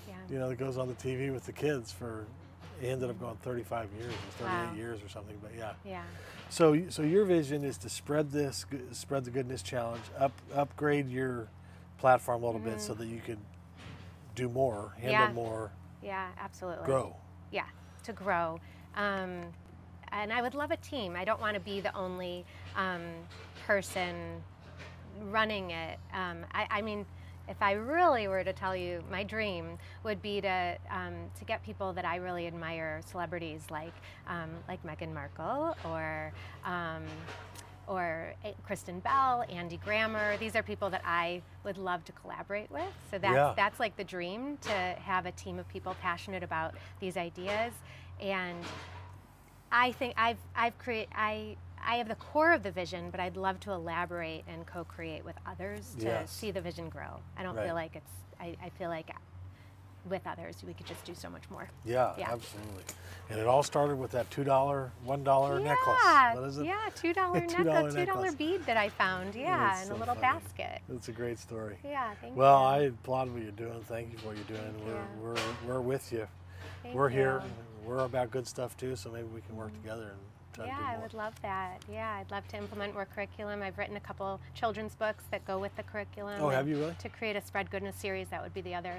Yeah. 0.07 0.13
you 0.29 0.39
know, 0.39 0.47
that 0.49 0.55
goes 0.55 0.77
on 0.77 0.87
the 0.87 0.95
TV 0.95 1.31
with 1.33 1.45
the 1.45 1.51
kids 1.53 1.91
for. 1.91 2.25
He 2.81 2.89
ended 2.89 3.11
up 3.11 3.19
going 3.19 3.35
35 3.37 3.89
years 3.99 4.11
or 4.11 4.47
38 4.47 4.47
Wow. 4.49 4.73
years 4.75 5.03
or 5.03 5.09
something, 5.09 5.37
but 5.41 5.51
yeah. 5.55 5.73
Yeah. 5.85 6.01
So, 6.49 6.89
so 6.89 7.03
your 7.03 7.25
vision 7.25 7.63
is 7.63 7.77
to 7.79 7.89
spread 7.89 8.31
this, 8.31 8.65
spread 8.91 9.23
the 9.23 9.29
goodness 9.31 9.61
challenge, 9.61 10.01
up, 10.17 10.31
upgrade 10.53 11.07
your 11.07 11.47
platform 11.99 12.41
a 12.41 12.45
little 12.45 12.59
bit 12.59 12.81
so 12.81 12.95
that 12.95 13.05
you 13.05 13.21
could 13.23 13.37
do 14.35 14.49
more, 14.49 14.93
handle 14.99 15.27
Mm-hmm. 15.27 15.37
Yeah. 15.37 15.43
more, 15.43 15.71
Yeah, 16.01 16.27
absolutely. 16.39 16.85
grow. 16.85 17.15
Yeah, 17.51 17.65
to 18.03 18.13
grow. 18.13 18.59
Um, 18.95 19.43
and 20.11 20.33
I 20.33 20.41
would 20.41 20.55
love 20.55 20.71
a 20.71 20.77
team. 20.77 21.15
I 21.15 21.23
don't 21.23 21.39
want 21.39 21.53
to 21.53 21.59
be 21.59 21.79
the 21.81 21.95
only 21.95 22.43
um, 22.75 23.01
person 23.67 24.41
running 25.29 25.69
it. 25.69 25.99
Um, 26.13 26.39
I, 26.51 26.67
I 26.71 26.81
mean, 26.81 27.05
if 27.51 27.61
I 27.61 27.73
really 27.73 28.27
were 28.27 28.43
to 28.43 28.53
tell 28.53 28.75
you, 28.75 29.03
my 29.11 29.23
dream 29.23 29.77
would 30.03 30.21
be 30.21 30.41
to 30.41 30.77
um, 30.89 31.13
to 31.37 31.45
get 31.45 31.63
people 31.63 31.93
that 31.93 32.05
I 32.05 32.15
really 32.15 32.47
admire, 32.47 33.01
celebrities 33.05 33.63
like 33.69 33.93
um, 34.27 34.49
like 34.67 34.81
Meghan 34.83 35.13
Markle 35.13 35.75
or. 35.85 36.31
Um, 36.65 37.03
or 37.87 38.33
Kristen 38.63 39.01
Bell, 39.01 39.43
Andy 39.49 39.75
Grammer. 39.75 40.37
These 40.37 40.55
are 40.55 40.63
people 40.63 40.89
that 40.91 41.01
I 41.03 41.41
would 41.65 41.77
love 41.77 42.05
to 42.05 42.13
collaborate 42.13 42.71
with. 42.71 42.93
So 43.09 43.17
that's 43.17 43.33
Yeah. 43.33 43.53
that's 43.57 43.81
like 43.81 43.97
the 43.97 44.03
dream 44.05 44.57
to 44.61 44.71
have 44.71 45.25
a 45.25 45.31
team 45.33 45.59
of 45.59 45.67
people 45.67 45.93
passionate 46.01 46.41
about 46.41 46.75
these 47.01 47.17
ideas. 47.17 47.73
And 48.21 48.63
I 49.73 49.91
think 49.93 50.13
I've 50.15 50.37
I've 50.55 50.77
create 50.77 51.09
I 51.13 51.57
I 51.85 51.95
have 51.95 52.07
the 52.07 52.15
core 52.15 52.51
of 52.53 52.63
the 52.63 52.71
vision, 52.71 53.09
but 53.09 53.19
I'd 53.19 53.37
love 53.37 53.59
to 53.61 53.71
elaborate 53.71 54.43
and 54.47 54.65
co-create 54.65 55.23
with 55.25 55.35
others 55.45 55.95
to 55.99 56.05
Yes. 56.05 56.31
see 56.31 56.51
the 56.51 56.61
vision 56.61 56.89
grow. 56.89 57.19
I 57.37 57.43
don't 57.43 57.55
Right. 57.55 57.65
feel 57.65 57.75
like 57.75 57.95
it's 57.95 58.11
I, 58.39 58.57
I 58.63 58.69
feel 58.69 58.89
like 58.89 59.11
with 60.09 60.25
others 60.25 60.63
we 60.65 60.73
could 60.73 60.87
just 60.87 61.05
do 61.05 61.13
so 61.13 61.29
much 61.29 61.47
more. 61.51 61.69
Yeah, 61.85 62.15
Yeah. 62.17 62.31
absolutely. 62.31 62.83
And 63.29 63.39
it 63.39 63.45
all 63.45 63.61
started 63.61 63.97
with 63.97 64.11
that 64.11 64.29
two 64.31 64.43
dollar, 64.43 64.91
one 65.03 65.23
dollar 65.23 65.59
necklace. 65.59 65.99
Yeah, 66.03 66.33
What 66.33 66.43
is 66.45 66.57
it? 66.57 66.65
yeah, 66.65 66.89
two 66.95 67.13
dollar 67.21 67.39
$2 67.41 67.63
necklace, 67.63 67.93
two 67.93 68.05
dollar 68.05 68.31
bead 68.31 68.65
that 68.65 68.77
I 68.77 68.89
found. 68.89 69.35
Yeah, 69.35 69.79
in 69.79 69.87
so 69.87 69.93
a 69.93 69.97
little 69.97 70.15
funny. 70.15 70.21
basket. 70.21 70.81
It's 70.89 71.07
a 71.07 71.11
great 71.11 71.37
story. 71.37 71.77
Yeah, 71.83 72.13
thank 72.19 72.35
Well, 72.35 72.59
you. 72.59 72.65
I 72.65 72.77
applaud 72.87 73.31
what 73.31 73.43
you're 73.43 73.51
doing. 73.51 73.83
Thank 73.83 74.11
you 74.11 74.17
for 74.17 74.29
what 74.29 74.37
you're 74.37 74.57
doing. 74.57 74.73
We're, 74.85 75.33
we're, 75.33 75.41
we're 75.67 75.81
with 75.81 76.11
you. 76.11 76.27
Thank 76.81 76.95
we're 76.95 77.09
here. 77.09 77.43
We're 77.85 77.99
about 78.05 78.31
good 78.31 78.47
stuff 78.47 78.75
too, 78.77 78.95
so 78.95 79.11
maybe 79.11 79.27
we 79.27 79.41
can 79.41 79.55
work 79.55 79.71
mm-hmm. 79.71 79.81
together 79.83 80.09
and 80.09 80.19
try 80.65 80.67
Yeah, 80.67 80.77
to 80.91 80.95
do 80.95 80.99
I 80.99 81.03
would 81.03 81.13
love 81.13 81.33
that. 81.41 81.81
Yeah, 81.91 82.11
I'd 82.19 82.31
love 82.31 82.47
to 82.49 82.57
implement 82.57 82.93
more 82.93 83.05
curriculum. 83.05 83.61
I've 83.61 83.77
written 83.77 83.95
a 83.97 84.01
couple 84.01 84.39
children's 84.55 84.95
books 84.95 85.23
that 85.31 85.45
go 85.45 85.59
with 85.59 85.75
the 85.75 85.83
curriculum. 85.83 86.41
Oh, 86.41 86.49
have 86.49 86.67
you 86.67 86.77
really? 86.77 86.95
To 86.99 87.09
create 87.09 87.35
a 87.35 87.41
spread 87.41 87.69
goodness 87.71 87.95
series, 87.95 88.27
that 88.29 88.41
would 88.43 88.53
be 88.53 88.61
the 88.61 88.75
other. 88.75 88.93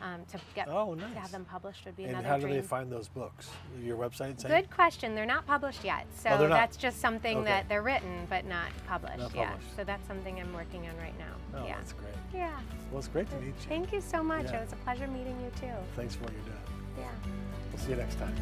Um, 0.00 0.24
to 0.30 0.38
get 0.54 0.68
Oh, 0.68 0.94
nice. 0.94 1.12
to 1.12 1.18
have 1.18 1.32
them 1.32 1.44
published 1.44 1.84
would 1.84 1.96
be 1.96 2.04
And 2.04 2.12
another 2.12 2.28
how 2.28 2.36
do 2.36 2.42
dream. 2.42 2.54
they 2.54 2.62
find 2.62 2.88
those 2.88 3.08
books? 3.08 3.50
Your 3.82 3.96
website? 3.96 4.40
same? 4.40 4.48
Good 4.52 4.70
question. 4.70 5.16
They're 5.16 5.26
not 5.26 5.44
published 5.44 5.82
yet, 5.82 6.06
so 6.14 6.30
Oh, 6.30 6.46
that's 6.46 6.76
just 6.76 7.00
something 7.00 7.38
Okay. 7.38 7.46
that 7.48 7.68
they're 7.68 7.82
written 7.82 8.24
but 8.30 8.44
not 8.44 8.68
published. 8.86 9.18
Not 9.18 9.34
yeah, 9.34 9.48
published. 9.50 9.74
so 9.76 9.82
that's 9.82 10.06
something 10.06 10.38
I'm 10.38 10.52
working 10.52 10.86
on 10.88 10.96
right 10.98 11.18
now. 11.18 11.34
Oh, 11.58 11.66
yeah. 11.66 11.78
that's 11.78 11.94
great. 11.94 12.14
Yeah. 12.32 12.56
Well, 12.92 13.00
it's 13.00 13.08
great 13.08 13.28
to 13.30 13.36
meet 13.40 13.46
you. 13.46 13.52
Thank 13.68 13.92
you 13.92 14.00
so 14.00 14.22
much. 14.22 14.44
Yeah. 14.44 14.58
It 14.58 14.60
was 14.66 14.72
a 14.72 14.76
pleasure 14.76 15.08
meeting 15.08 15.36
you 15.40 15.50
too. 15.60 15.74
Thanks 15.96 16.14
for 16.14 16.22
what 16.22 16.32
you're 16.32 16.42
doing. 16.42 16.56
Yeah. 17.00 17.08
We'll 17.72 17.82
see 17.82 17.90
you 17.90 17.96
next 17.96 18.20
time. 18.20 18.36